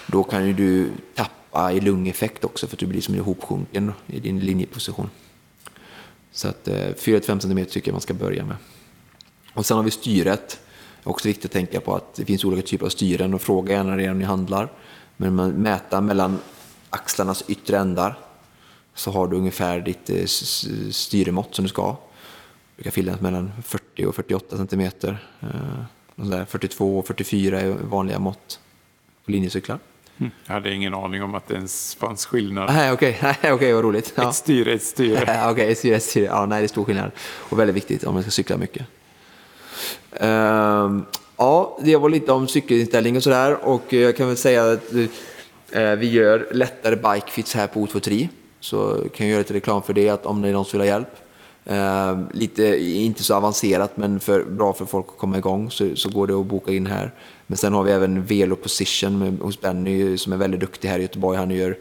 [0.08, 4.20] då kan ju du tappa i lungeffekt också för att du blir som ihopsjunken i
[4.20, 5.10] din linjeposition.
[6.32, 8.58] Så att eh, 4-5 cm tycker jag man ska börja med.
[9.56, 10.60] Och sen har vi styret.
[11.04, 13.98] Också viktigt att tänka på att det finns olika typer av styren och fråga gärna
[13.98, 14.72] redan när ni handlar.
[15.18, 16.40] Men man mäter mellan
[16.90, 18.20] axlarnas yttre ändar
[18.94, 20.26] så har du ungefär ditt eh,
[20.92, 21.92] styremått som du ska ha.
[21.92, 25.28] Det brukar finnas mellan 40 och 48 centimeter.
[26.48, 28.60] 42 eh, och 44 är vanliga mått
[29.26, 29.80] på linjecyklar.
[30.18, 30.32] Mm.
[30.46, 32.74] Jag hade ingen aning om att det ens fanns skillnad.
[32.74, 33.52] Nej, okej, okay.
[33.52, 34.14] okay, vad roligt.
[34.16, 34.30] Ja.
[34.30, 35.22] Ett styre, ett styre.
[35.22, 36.26] okej, okay, ett styre, ett styre.
[36.26, 37.12] Ja, nej, det är stor skillnad.
[37.20, 38.86] Och väldigt viktigt om man ska cykla mycket.
[40.14, 41.06] Ehm,
[41.38, 43.58] ja, det var lite om cykelinställning och sådär.
[43.66, 44.94] Och jag kan väl säga att
[45.72, 48.28] eh, vi gör lättare bikefits här på O23.
[48.60, 50.90] Så kan jag göra lite reklam för det, att om det är någon som vill
[50.90, 51.16] ha hjälp.
[51.66, 56.10] Eh, lite, inte så avancerat, men för, bra för folk att komma igång så, så
[56.10, 57.12] går det att boka in här.
[57.48, 61.00] Men sen har vi även Velo Position med, hos Benny som är väldigt duktig här
[61.00, 61.38] i Göteborg.
[61.38, 61.78] Han gör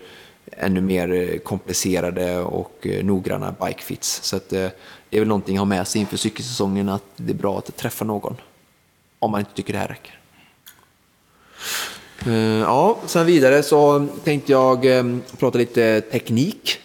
[0.57, 4.23] ännu mer eh, komplicerade och eh, noggranna bikefits.
[4.23, 4.69] Så att, eh,
[5.15, 8.05] är väl någonting att ha med sig inför cykelsäsongen att det är bra att träffa
[8.05, 8.37] någon.
[9.19, 10.21] Om man inte tycker det här räcker.
[12.61, 14.87] Ja, sen vidare så tänkte jag
[15.39, 16.79] prata lite teknik.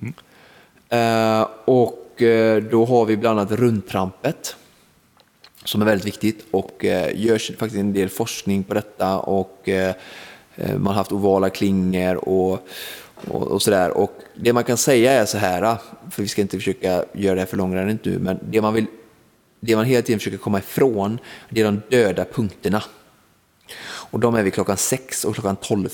[0.00, 1.46] Mm.
[1.64, 2.22] Och
[2.70, 4.56] då har vi bland annat rundtrampet
[5.64, 9.94] som är väldigt viktigt och eh, görs faktiskt en del forskning på detta och eh,
[10.56, 12.68] eh, man har haft ovala klingor och,
[13.28, 13.90] och, och sådär.
[13.90, 15.76] Och det man kan säga är så här,
[16.10, 18.86] för vi ska inte försöka göra det här för långrandigt nu, men det man, vill,
[19.60, 21.18] det man hela tiden försöker komma ifrån,
[21.50, 22.82] det är de döda punkterna.
[23.84, 25.88] Och de är vid klockan 6 och klockan 12.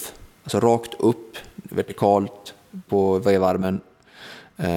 [0.44, 2.54] Alltså rakt upp, vertikalt
[2.88, 3.80] på vevarmen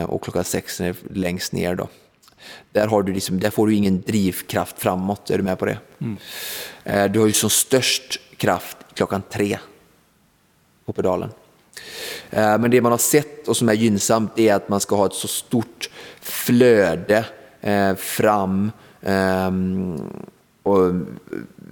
[0.08, 0.82] och klockan 6
[1.14, 1.76] längst ner.
[1.76, 1.88] Då.
[2.72, 5.78] Där, har du liksom, där får du ingen drivkraft framåt, är du med på det?
[6.00, 7.12] Mm.
[7.12, 9.58] Du har ju som störst kraft klockan tre
[10.86, 11.30] på pedalen.
[12.30, 15.06] Eh, men det man har sett och som är gynnsamt är att man ska ha
[15.06, 15.90] ett så stort
[16.22, 17.26] flöde
[17.62, 20.00] eh, fram ehm,
[20.64, 20.92] och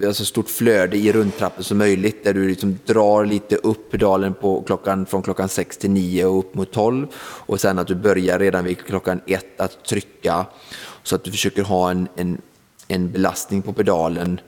[0.05, 4.61] alltså stort flöde i rundtrappen som möjligt där du liksom drar lite upp pedalen på
[4.61, 8.39] klockan, från klockan 6 till 9 och upp mot 12 och sen att du börjar
[8.39, 10.45] redan vid klockan 1 att trycka
[11.03, 12.41] så att du försöker ha en, en,
[12.87, 14.41] en belastning på pedalen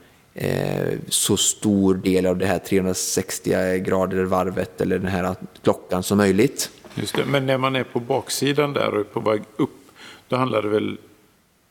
[1.08, 6.70] så stor del av det här 360 grader varvet eller den här klockan som möjligt.
[6.94, 7.24] Just det.
[7.24, 9.70] Men när man är på baksidan där och är på väg upp,
[10.28, 10.98] då handlar det väl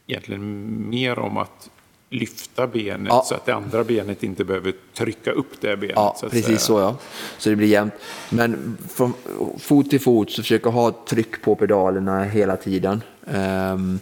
[0.08, 1.70] egentligen mer om att
[2.10, 3.24] lyfta benet ja.
[3.28, 5.96] så att det andra benet inte behöver trycka upp det benet.
[5.96, 6.58] Ja, så precis säga.
[6.58, 6.98] så ja.
[7.38, 7.94] Så det blir jämnt.
[8.30, 9.14] Men från
[9.60, 13.04] fot till fot så försöka ha tryck på pedalerna hela tiden.
[13.26, 14.00] Um,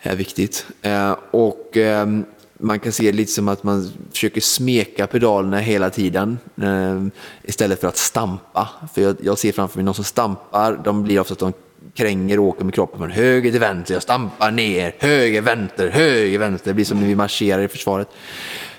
[0.00, 0.66] är viktigt.
[0.86, 2.24] Uh, och um,
[2.60, 7.06] man kan se det lite som att man försöker smeka pedalerna hela tiden eh,
[7.42, 8.68] istället för att stampa.
[8.94, 11.52] För jag, jag ser framför mig någon som stampar, de blir ofta att de
[11.94, 13.94] kränger och åker med kroppen från höger till vänster.
[13.94, 16.70] Jag stampar ner, höger, vänster, höger, vänster.
[16.70, 18.08] Det blir som när vi marscherar i försvaret.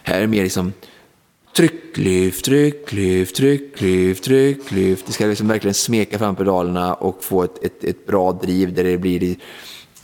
[0.03, 0.73] Här är det mer liksom
[1.55, 5.05] trycklyft, trycklyft, trycklyft, trycklyft.
[5.07, 8.83] Det ska liksom verkligen smeka fram pedalerna och få ett, ett, ett bra driv där
[8.83, 9.35] det blir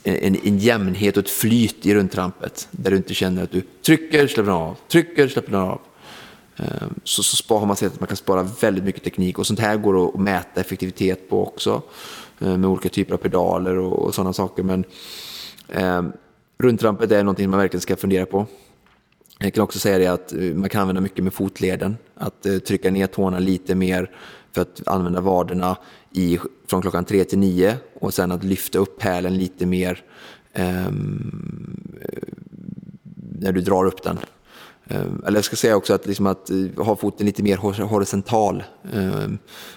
[0.07, 2.67] en, en jämnhet och ett flyt i rundtrampet.
[2.71, 5.81] Där du inte känner att du trycker, släpper av, trycker, släpper av.
[6.57, 9.47] Ehm, så, så, så har man sett att man kan spara väldigt mycket teknik och
[9.47, 11.81] sånt här går att mäta effektivitet på också.
[12.39, 14.63] Ehm, med olika typer av pedaler och, och sådana saker.
[14.63, 14.83] Men
[15.67, 16.03] eh,
[16.57, 18.45] rundtrampet är någonting man verkligen ska fundera på.
[19.39, 21.97] Jag kan också säga det att eh, man kan använda mycket med fotleden.
[22.15, 24.11] Att eh, trycka ner tårna lite mer
[24.51, 25.77] för att använda vaderna
[26.17, 30.03] i, från klockan tre till nio och sen att lyfta upp hälen lite mer
[30.53, 30.91] eh,
[33.39, 34.19] när du drar upp den.
[34.87, 38.63] Ehm, eller jag ska säga också att, liksom att eh, ha foten lite mer horisontal
[38.93, 39.27] eh,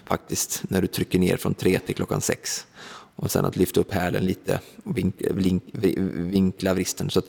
[0.04, 2.66] faktiskt när du trycker ner från tre till klockan sex.
[3.16, 4.98] Och sen att lyfta upp hälen lite och
[6.14, 7.10] vinkla vristen.
[7.10, 7.24] Så att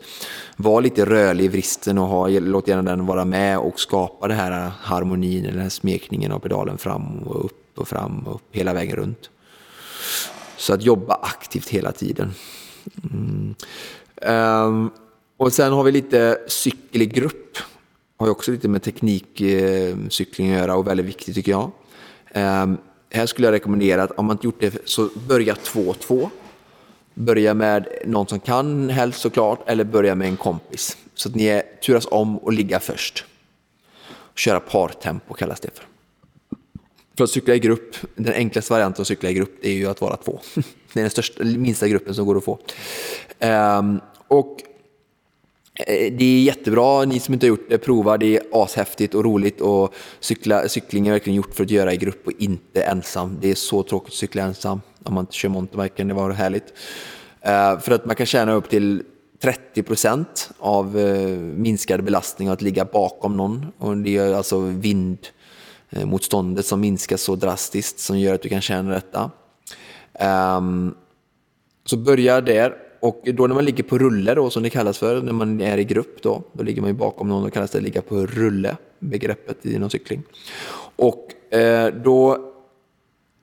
[0.56, 4.38] var lite rörlig i vristen och ha, låt gärna den vara med och skapa den
[4.38, 8.74] här harmonin, den här smekningen av pedalen fram och upp och fram och upp hela
[8.74, 9.30] vägen runt.
[10.58, 12.34] Så att jobba aktivt hela tiden.
[13.12, 13.56] Mm.
[14.68, 14.92] Um,
[15.38, 17.58] och sen har vi lite cykel i grupp
[18.22, 21.72] har ju också lite med teknikcykling eh, att göra och väldigt viktigt tycker jag.
[22.36, 22.78] Um,
[23.10, 26.30] här skulle jag rekommendera att om man inte gjort det så börja 2-2.
[27.14, 30.98] Börja med någon som kan helst såklart eller börja med en kompis.
[31.14, 33.26] Så att ni är, turas om och ligga först.
[34.36, 35.86] Köra partempo kallas det för.
[37.22, 40.02] För att cykla i grupp, den enklaste varianten att cykla i grupp är ju att
[40.02, 40.40] vara två.
[40.94, 42.60] Det är den största, minsta gruppen som går att få.
[43.40, 44.58] Um, och
[45.74, 48.18] eh, det är jättebra, ni som inte har gjort det, prova.
[48.18, 51.98] Det är ashäftigt och roligt och cykla, cykling är verkligen gjort för att göra i
[51.98, 53.38] grupp och inte ensam.
[53.42, 56.74] Det är så tråkigt att cykla ensam om man inte kör mountainbiken, det var härligt.
[57.46, 59.04] Uh, för att man kan tjäna upp till
[59.42, 63.66] 30 procent av eh, minskad belastning av att ligga bakom någon.
[63.78, 64.60] Och det är alltså
[65.92, 69.32] Eh, motståndet som minskar så drastiskt som gör att du kan tjäna detta.
[70.58, 70.96] Um,
[71.86, 75.22] så börja där och då när man ligger på rulle då som det kallas för
[75.22, 77.80] när man är i grupp då, då ligger man ju bakom någon och kallas det
[77.80, 80.24] ligga på rulle, begreppet inom cykling.
[80.96, 82.52] Och eh, då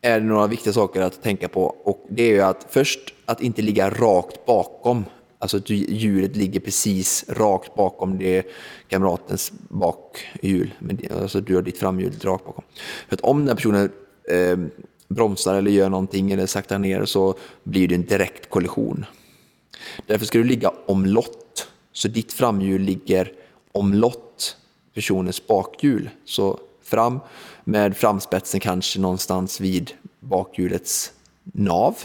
[0.02, 3.40] är det några viktiga saker att tänka på och det är ju att först att
[3.40, 5.04] inte ligga rakt bakom
[5.38, 8.46] Alltså att hjulet ligger precis rakt bakom det
[8.88, 10.74] kamratens bakhjul.
[11.20, 12.64] Alltså du har ditt framhjul rakt bakom.
[13.08, 13.92] För att om den personen
[14.30, 14.58] eh,
[15.08, 19.04] bromsar eller gör någonting eller saktar ner så blir det en direkt kollision.
[20.06, 21.68] Därför ska du ligga omlott.
[21.92, 23.32] Så ditt framhjul ligger
[23.72, 24.56] omlott
[24.94, 26.10] personens bakhjul.
[26.24, 27.20] Så fram
[27.64, 31.12] med framspetsen kanske någonstans vid bakhjulets
[31.44, 31.96] nav.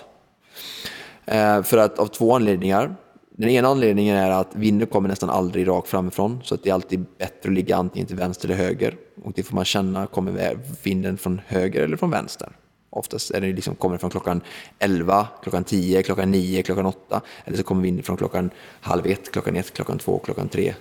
[1.25, 2.95] Eh, för att av två anledningar.
[3.35, 6.73] Den ena anledningen är att vinden kommer nästan aldrig rakt framifrån så att det är
[6.73, 8.95] alltid bättre att ligga antingen till vänster eller höger.
[9.23, 12.49] Och det får man känna, kommer vinden från höger eller från vänster?
[12.89, 14.41] Oftast är det liksom, kommer från klockan
[14.79, 17.21] 11, klockan 10, klockan 9, klockan 8.
[17.45, 18.49] Eller så kommer vinden från klockan
[18.81, 20.73] halv 1, klockan 1, klockan 2, klockan 3.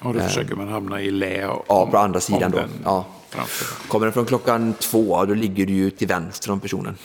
[0.00, 1.40] Och då eh, försöker man hamna i lä.
[1.68, 2.60] Ja, på andra sidan då.
[2.84, 3.06] Ja.
[3.88, 6.96] Kommer den från klockan 2, då ligger du ju till vänster om personen.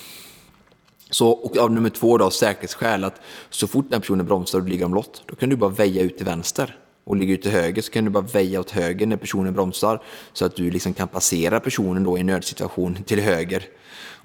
[1.10, 4.72] Så, och av nummer två då, säkerhetsskäl, att så fort den personen bromsar och du
[4.72, 6.78] ligger omlott, då kan du bara väja ut till vänster.
[7.04, 10.04] Och ligger du till höger så kan du bara väja åt höger när personen bromsar.
[10.34, 13.64] Så att du liksom kan passera personen då i en nödsituation till höger.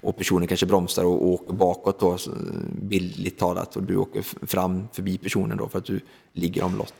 [0.01, 2.17] Och personen kanske bromsar och, åker bakåt då,
[2.81, 3.75] bildligt talat.
[3.75, 5.99] Och du åker fram förbi personen då för att du
[6.33, 6.93] ligger omlott.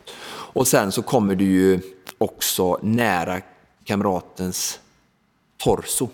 [0.54, 1.80] Och sen så kommer du ju
[2.18, 3.42] också nära
[3.84, 4.80] kamratens
[5.58, 6.10] torso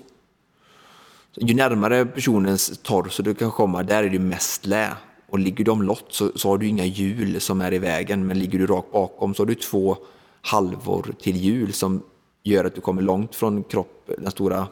[1.47, 4.93] ju närmare personens torso du kan komma, där är det mest lä.
[5.29, 8.39] Och ligger du omlott så, så har du inga hjul som är i vägen, men
[8.39, 9.97] ligger du rakt bakom så har du två
[10.41, 12.03] halvor till hjul som
[12.43, 14.67] gör att du kommer långt från kropp, den stora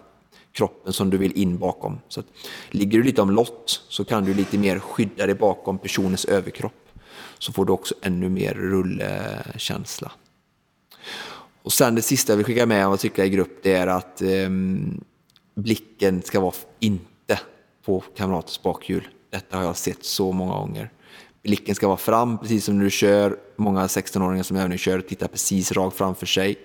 [0.51, 1.99] kroppen som du vill in bakom.
[2.07, 2.25] Så att,
[2.69, 6.89] ligger du lite omlott så kan du lite mer skydda dig bakom personens överkropp.
[7.39, 10.11] Så får du också ännu mer rullkänsla.
[11.63, 13.87] Och sen det sista jag vill skicka med av att cykla i grupp det är
[13.87, 15.03] att um,
[15.57, 17.39] blicken ska vara inte
[17.85, 19.07] på kamratens bakhjul.
[19.29, 20.91] Detta har jag sett så många gånger.
[21.43, 23.39] Blicken ska vara fram, precis som när du kör.
[23.55, 26.55] Många 16-åringar som även kör tittar precis rakt framför sig.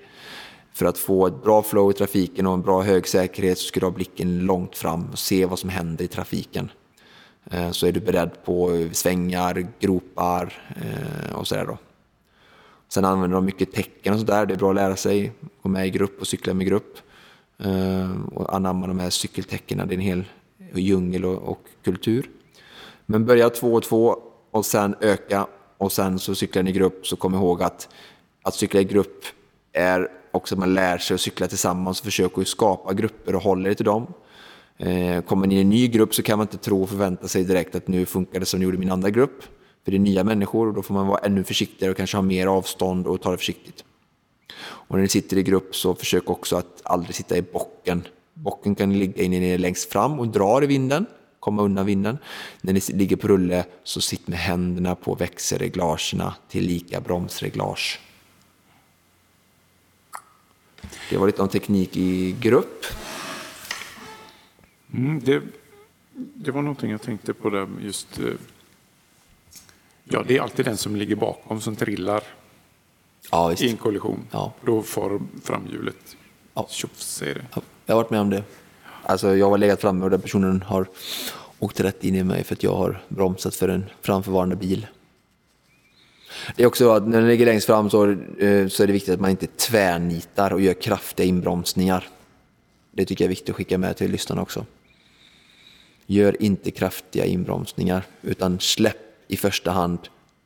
[0.72, 3.80] För att få ett bra flow i trafiken och en bra hög säkerhet så ska
[3.80, 6.70] du ha blicken långt fram och se vad som händer i trafiken.
[7.50, 11.78] Eh, så är du beredd på eh, svängar, gropar eh, och sådär då.
[12.88, 14.46] Sen använder de mycket tecken och sådär.
[14.46, 15.32] Det är bra att lära sig,
[15.62, 16.98] gå med i grupp och cykla med grupp.
[17.64, 19.86] Eh, och anamma de här cykeltäckena.
[19.86, 20.24] Det är en hel
[20.74, 22.30] djungel och, och kultur.
[23.06, 24.16] Men börja två och två
[24.50, 25.46] och sen öka
[25.78, 27.88] och sen så cyklar ni i grupp så kom ihåg att
[28.42, 29.24] att cykla i grupp
[29.72, 33.68] är också att man lär sig att cykla tillsammans Försök att skapa grupper och hålla
[33.68, 34.06] er till dem.
[34.78, 37.44] Eh, kommer ni i en ny grupp så kan man inte tro och förvänta sig
[37.44, 39.42] direkt att nu funkar det som det gjorde i min andra grupp.
[39.84, 42.22] För det är nya människor och då får man vara ännu försiktigare och kanske ha
[42.22, 43.84] mer avstånd och ta det försiktigt.
[44.64, 48.02] Och när ni sitter i grupp så försök också att aldrig sitta i bocken.
[48.34, 51.06] Bocken kan ligga inne längst fram och dra i vinden,
[51.40, 52.18] komma undan vinden.
[52.60, 58.00] När ni ligger på rulle så sitt med händerna på växelreglagerna till lika bromsreglage.
[61.10, 62.84] Det var lite om teknik i grupp.
[64.94, 65.42] Mm, det,
[66.14, 68.18] det var någonting jag tänkte på där just.
[68.18, 68.24] Eh,
[70.04, 72.22] ja, det är alltid den som ligger bakom som trillar
[73.32, 74.24] ja, i en kollision.
[74.30, 74.52] Ja.
[74.64, 76.16] Då får framhjulet
[76.54, 76.66] ja.
[76.70, 77.44] tjofs, det.
[77.54, 78.42] Ja, jag har varit med om det.
[79.02, 80.86] Alltså, jag har legat framme och den personen har
[81.58, 84.86] åkt rätt in i mig för att jag har bromsat för en framförvarande bil.
[86.56, 89.14] Det är också att när den ligger längst fram så, eh, så är det viktigt
[89.14, 92.08] att man inte tvärnitar och gör kraftiga inbromsningar.
[92.92, 94.66] Det tycker jag är viktigt att skicka med till lyssnarna också.
[96.06, 98.96] Gör inte kraftiga inbromsningar utan släpp
[99.28, 99.98] i första hand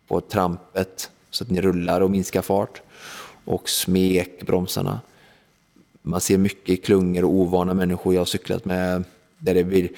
[0.09, 2.82] på trampet så att ni rullar och minskar fart.
[3.45, 5.01] Och smek bromsarna.
[6.03, 9.05] Man ser mycket klungor och ovana människor jag har cyklat med
[9.39, 9.89] där det blir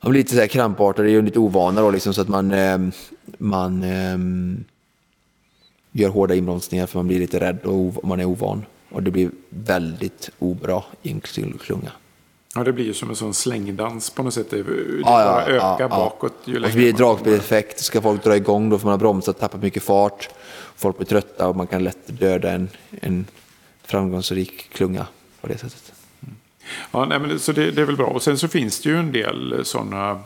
[0.00, 2.92] man blir lite så här krampartade, är lite ovana då liksom, så att man, ehm,
[3.38, 4.64] man ehm,
[5.92, 8.64] gör hårda inbromsningar för man blir lite rädd och man är ovan.
[8.90, 11.92] Och det blir väldigt obra i en klunga.
[12.54, 14.50] Ja, det blir ju som en sån slängdans på något sätt.
[14.50, 16.34] Det, det ja, bara ja, ökar ja, bakåt.
[16.44, 17.80] Ju och så blir det dragspeleffekt.
[17.80, 20.28] Ska folk dra igång då får man ha bromsat, tappat mycket fart.
[20.76, 23.26] Folk blir trötta och man kan lätt döda en, en
[23.82, 25.06] framgångsrik klunga
[25.40, 25.92] på det sättet.
[26.90, 28.06] Ja, nej, men så det, det, är väl bra.
[28.06, 30.18] Och sen så finns det ju en del sådana eh,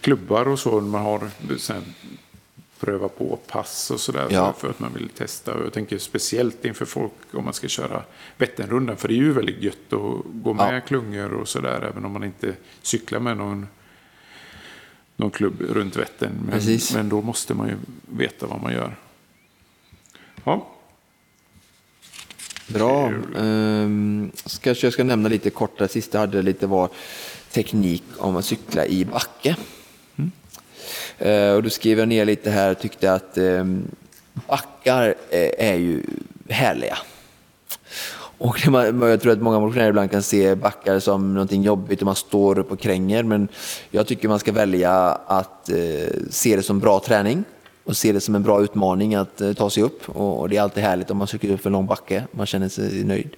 [0.00, 0.80] klubbar och så.
[0.80, 1.30] Man har
[2.80, 4.52] pröva på pass och sådär Ja.
[4.58, 5.54] för, att man vill testa.
[5.54, 8.02] Och jag tänker speciellt inför folk om man ska köra
[8.36, 8.96] Vätternrundan.
[8.96, 10.80] För det är ju väldigt gött att gå med Ja.
[10.80, 11.88] klungor och sådär.
[11.92, 13.66] Även om man inte cyklar med någon,
[15.16, 16.32] någon klubb runt Vättern.
[16.42, 16.94] Men, Precis.
[16.94, 17.74] men då måste man ju
[18.18, 18.96] veta vad man gör.
[20.44, 20.66] Ja,
[22.68, 23.12] Bra.
[23.36, 26.88] Um, ska, jag ska nämna lite kort, det sista jag hade lite var
[27.50, 29.56] teknik om att cykla i backe.
[31.18, 33.64] Eh, och då skrev jag ner lite här och tyckte att eh,
[34.48, 36.02] backar eh, är ju
[36.48, 36.98] härliga.
[38.40, 42.06] Och man- jag tror att många motionärer ibland kan se backar som någonting jobbigt och
[42.06, 43.22] man står upp och kränger.
[43.22, 43.48] Men
[43.90, 44.92] jag tycker man ska välja
[45.26, 45.76] att eh,
[46.30, 47.44] se det som bra träning
[47.84, 50.08] och se det som en bra utmaning att eh, ta sig upp.
[50.08, 52.24] Och, och det är alltid härligt om man cyklar upp för en lång backe.
[52.30, 53.30] Man känner sig nöjd.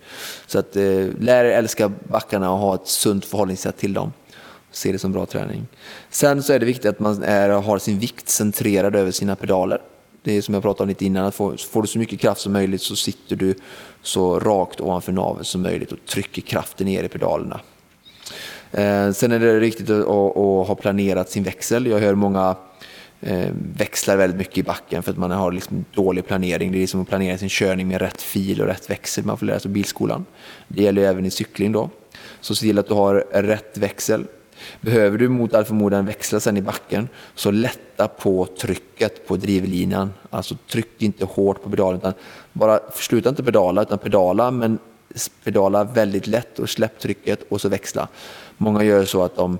[0.46, 4.12] Så att, eh, lär er älska backarna och ha ett sunt förhållningssätt till dem.
[4.70, 5.66] Se det som bra träning.
[6.10, 9.80] Sen så är det viktigt att man är, har sin vikt centrerad över sina pedaler.
[10.22, 12.40] Det är som jag pratade om lite innan, att får, får du så mycket kraft
[12.40, 13.54] som möjligt så sitter du
[14.02, 17.60] så rakt ovanför naveln som möjligt och trycker kraften ner i pedalerna.
[18.72, 21.86] Eh, sen är det viktigt att, att, att ha planerat sin växel.
[21.86, 22.56] Jag hör många
[23.20, 26.72] eh, växlar väldigt mycket i backen för att man har liksom dålig planering.
[26.72, 29.46] Det är som att planera sin körning med rätt fil och rätt växel man får
[29.46, 30.26] lära sig på bilskolan.
[30.68, 31.90] Det gäller även i cykling då.
[32.40, 34.26] Så se till att du har rätt växel.
[34.80, 40.12] Behöver du mot all förmodan växla sen i backen så lätta på trycket på drivlinan.
[40.30, 42.12] Alltså tryck inte hårt på pedalen utan
[42.52, 44.78] bara sluta inte pedala utan pedala men
[45.44, 48.08] pedala väldigt lätt och släpp trycket och så växla.
[48.56, 49.58] Många gör så att de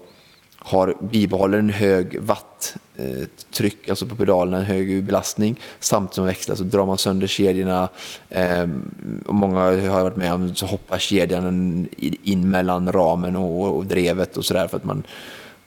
[0.63, 5.61] har bibehåller en hög watt-tryck alltså på pedalerna, en hög belastning.
[5.81, 7.89] Samtidigt som man växlar så drar man sönder kedjorna.
[8.29, 8.69] Eh,
[9.27, 11.89] och många har varit med om så hoppar kedjan
[12.23, 15.03] in mellan ramen och, och drevet och sådär för att man,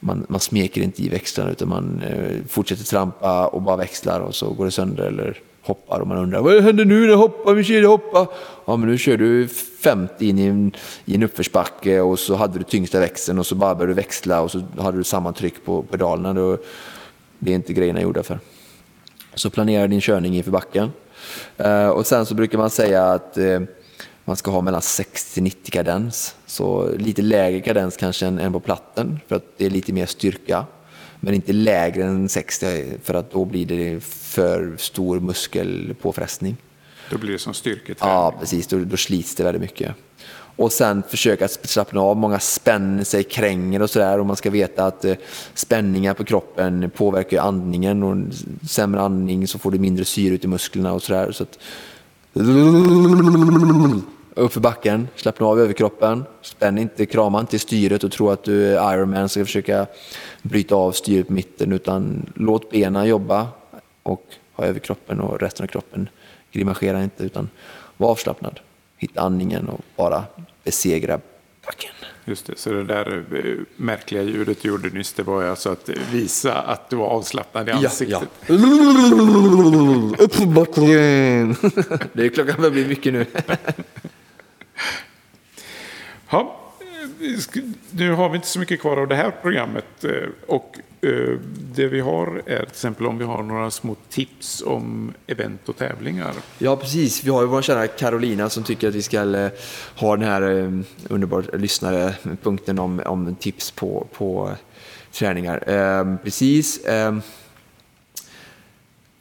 [0.00, 4.34] man, man smeker inte i växlarna utan man eh, fortsätter trampa och bara växlar och
[4.34, 7.54] så går det sönder eller hoppar och man undrar vad händer nu när jag hoppar,
[7.54, 8.26] min kedja hoppar.
[8.64, 10.72] Ja men nu kör du 50 in i en,
[11.04, 14.40] i en uppförsbacke och så hade du tyngsta växeln och så bara började du växla
[14.40, 16.32] och så hade du samma tryck på pedalerna.
[16.32, 16.58] Då,
[17.38, 18.38] det är inte grejerna gjorda för.
[19.34, 20.92] Så planera din körning inför backen.
[21.56, 23.60] Eh, och sen så brukar man säga att eh,
[24.24, 26.34] man ska ha mellan 60 90 kadens.
[26.46, 30.06] Så lite lägre kadens kanske än, än på platten för att det är lite mer
[30.06, 30.66] styrka.
[31.24, 36.56] Men inte lägre än 60 för att då blir det för stor muskelpåfrestning.
[37.10, 38.14] då blir det som styrketräning.
[38.14, 38.66] Ja, precis.
[38.66, 39.94] Då, då slits det väldigt mycket.
[40.56, 42.16] Och sen försöka slappna av.
[42.16, 44.18] Många spänner sig, kränger och sådär.
[44.18, 45.14] Och man ska veta att eh,
[45.54, 48.02] spänningar på kroppen påverkar andningen.
[48.02, 48.16] Och
[48.68, 51.32] sämre andning så får du mindre syre ut i musklerna och sådär.
[51.32, 51.58] Så att...
[54.34, 56.24] Upp för backen, slappna av överkroppen.
[56.42, 59.86] Spänn inte, krama inte i styret och tro att du är Ironman ska försöka
[60.42, 61.72] bryta av styret på mitten.
[61.72, 63.48] Utan låt benen jobba
[64.02, 66.08] och ha överkroppen och resten av kroppen.
[66.52, 67.48] Grimasera inte utan
[67.96, 68.60] var avslappnad.
[68.96, 70.24] Hitta andningen och bara
[70.64, 71.20] besegra
[71.66, 71.90] backen.
[72.24, 75.70] Just det, så det där eh, märkliga ljudet du gjorde nyss, det var ju alltså
[75.70, 78.22] att visa att du var avslappnad i ansiktet.
[80.18, 81.56] Upp för backen!
[82.12, 83.26] Det är klockan börjar bli mycket nu.
[86.34, 90.04] Ja, eh, nu har vi inte så mycket kvar av det här programmet.
[90.04, 90.10] Eh,
[90.46, 91.38] och eh,
[91.74, 95.76] det vi har är till exempel om vi har några små tips om event och
[95.76, 96.34] tävlingar.
[96.58, 97.24] Ja, precis.
[97.24, 99.50] Vi har ju vår kära Carolina som tycker att vi ska
[99.96, 100.42] ha den här
[101.08, 104.50] underbara lyssnare punkten om, om tips på, på
[105.12, 106.18] träningar.
[106.24, 106.80] Precis.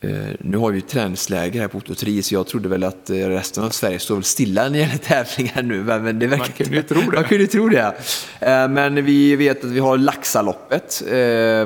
[0.03, 3.15] Eh, nu har vi träningsläger här på Otto 3, så jag trodde väl att eh,
[3.15, 5.83] resten av Sverige står väl stilla när det gäller tävlingar nu.
[5.83, 7.15] men- det verkar Man kunde ju tro det.
[7.15, 7.93] Man kunde tro det.
[8.39, 11.65] Eh, Men vi vet att vi har Laxaloppet, eh, eh,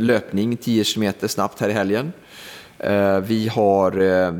[0.00, 2.12] löpning 10 km snabbt här i helgen.
[3.24, 3.90] Vi har,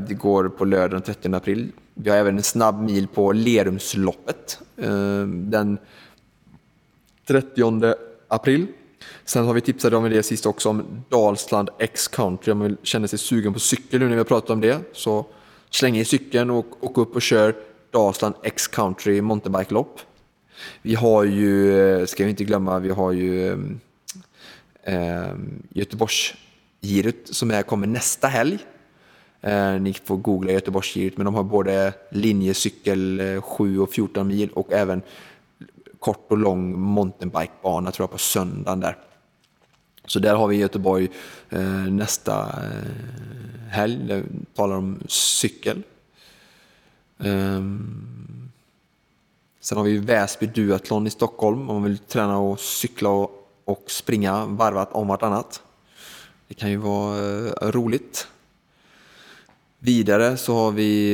[0.07, 1.71] det går på lördag den 30 april.
[1.93, 5.77] Vi har även en snabb mil på Lerumsloppet eh, den
[7.27, 7.93] 30
[8.27, 8.67] april.
[9.25, 12.51] Sen har vi tipsat om det sist också om Dalsland X-Country.
[12.51, 15.25] Om man känner sig sugen på cykel nu när vi har pratat om det så
[15.69, 17.55] släng i cykeln och åk upp och kör
[17.91, 19.99] Dalsland X-Country mountainbike-lopp.
[20.81, 23.57] Vi har ju, eh, ska vi inte glömma, vi har ju eh,
[24.83, 25.35] eh,
[25.69, 28.59] Göteborgsgirot som är, kommer nästa helg.
[29.41, 34.49] Eh, ni får googla Göteborgsgirot, men de har både linjecykel eh, 7 och 14 mil
[34.49, 35.01] och även
[36.03, 38.97] kort och lång mountainbikebana tror jag på söndagen där.
[40.05, 41.09] Så där har vi Göteborg
[41.49, 45.83] eh, nästa eh, helg, där vi talar om cykel.
[47.19, 48.51] Ehm,
[49.59, 53.91] sen har vi Väsby Duathlon i Stockholm om man vill träna och cykla och och
[53.91, 55.61] springa varvat om vartannat.
[56.47, 58.27] Det kan ju vara eh, roligt.
[59.79, 61.13] Vidare så har vi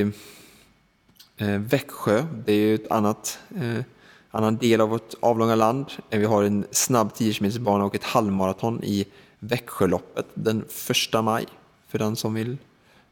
[1.38, 2.26] eh, Växjö.
[2.46, 3.84] Det är ju ett annat, eh,
[4.32, 5.86] annan del av vårt avlånga land.
[6.10, 9.06] Vi har en snabb 10 km bana och ett halvmaraton i
[9.40, 10.66] Växjöloppet den
[11.14, 11.46] 1 maj.
[11.88, 12.58] För den som vill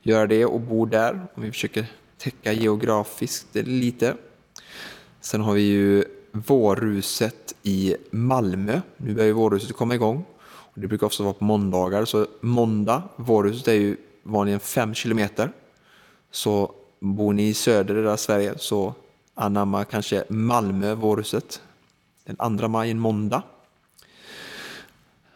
[0.01, 1.27] göra det och bor där.
[1.35, 1.85] Om vi försöker
[2.17, 4.15] täcka geografiskt lite.
[5.21, 8.81] Sen har vi ju vårruset i Malmö.
[8.97, 10.25] Nu börjar ju vårruset komma igång.
[10.47, 12.05] Och det brukar ofta vara på måndagar.
[12.05, 15.51] Så måndag, vårruset är ju vanligen 5 kilometer.
[16.31, 18.93] Så bor ni i södra Sverige så
[19.37, 21.61] anamma kanske Malmö vårhuset
[22.23, 23.43] den 2 maj, en måndag.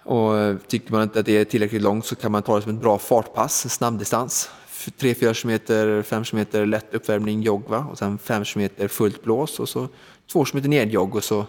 [0.04, 2.62] Och eh, tycker man inte att det är tillräckligt långt så kan man ta det
[2.62, 4.50] som ett bra fartpass, snabbdistans.
[4.70, 7.88] 3-4 km, 5 km lätt uppvärmning, jogg va?
[7.92, 9.88] och sen 5 km fullt blås och så
[10.32, 11.46] 2 km nedjogg och så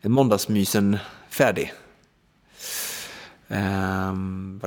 [0.00, 0.98] är måndagsmysen
[1.30, 1.72] färdig.
[3.48, 4.60] Um,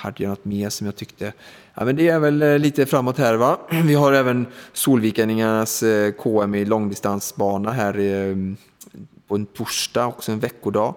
[0.00, 1.32] hade jag något mer som jag tyckte?
[1.74, 3.58] Ja, men det är väl eh, lite framåt här va.
[3.84, 8.36] Vi har även Solvikaningarnas eh, KM i långdistansbana här eh,
[9.28, 10.94] på en torsdag, också en veckodag.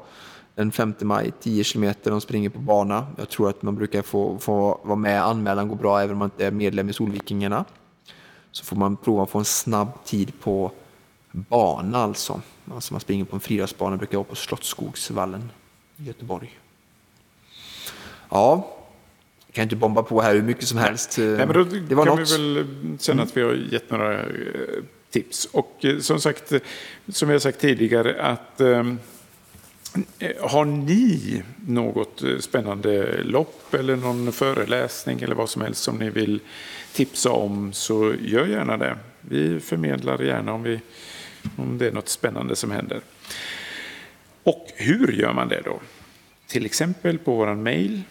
[0.55, 3.07] Den 5 maj, 10 kilometer, de springer på bana.
[3.17, 6.29] Jag tror att man brukar få, få vara med, anmälan går bra även om man
[6.29, 7.65] inte är medlem i Solvikingarna.
[8.51, 10.71] Så får man prova att få en snabb tid på
[11.31, 12.41] bana alltså.
[12.73, 15.51] Alltså man springer på en friidrottsbana, brukar vara på Slottsskogsvallen
[15.97, 16.59] i Göteborg.
[18.29, 18.67] Ja,
[19.53, 21.17] jag kan inte bomba på här hur mycket som helst.
[21.17, 22.39] Nej, men då det var kan något.
[22.39, 22.65] vi väl
[22.99, 24.27] känna att vi har gett några eh,
[25.09, 25.45] tips.
[25.45, 26.53] Och eh, som sagt,
[27.07, 28.61] som jag sagt tidigare, att
[30.39, 36.39] har ni något spännande lopp eller någon föreläsning eller vad som helst som ni vill
[36.93, 38.97] tipsa om så gör gärna det.
[39.21, 40.79] Vi förmedlar gärna om, vi,
[41.57, 43.01] om det är något spännande som händer.
[44.43, 45.79] Och hur gör man det då?
[46.47, 48.01] Till exempel på vår mail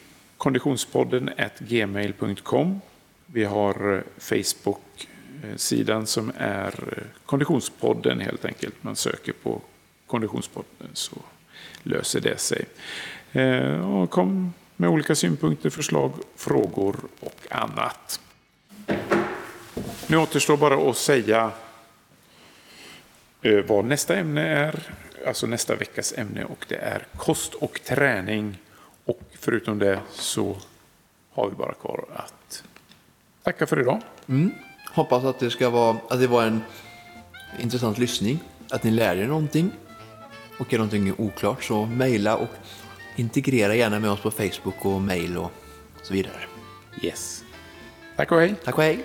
[0.43, 2.81] konditionspodden gmail.com.
[3.27, 8.75] Vi har eh, Facebook-sidan som är eh, Konditionspodden helt enkelt.
[8.81, 9.61] Man söker på
[10.07, 11.17] Konditionspodden så
[11.83, 12.65] löser det sig.
[13.33, 18.21] Eh, och kom med olika synpunkter, förslag, frågor och annat.
[20.07, 21.51] Nu återstår bara att säga
[23.67, 24.95] vad nästa ämne är,
[25.27, 28.59] alltså nästa veckas ämne och det är kost och träning.
[29.45, 30.57] Förutom det så
[31.33, 32.65] har vi bara kvar att
[33.43, 34.01] tacka för idag.
[34.29, 34.51] Mm.
[34.95, 36.63] Hoppas att det ska vara, att det var en
[37.61, 38.39] intressant lyssning,
[38.71, 39.71] att ni lär er någonting
[40.59, 42.49] och är någonting oklart så mejla och
[43.17, 45.51] integrera gärna med oss på Facebook och mejl och
[46.03, 46.41] så vidare.
[47.03, 47.45] Yes.
[48.17, 48.55] Tack och hej.
[48.65, 49.05] Tack och hej.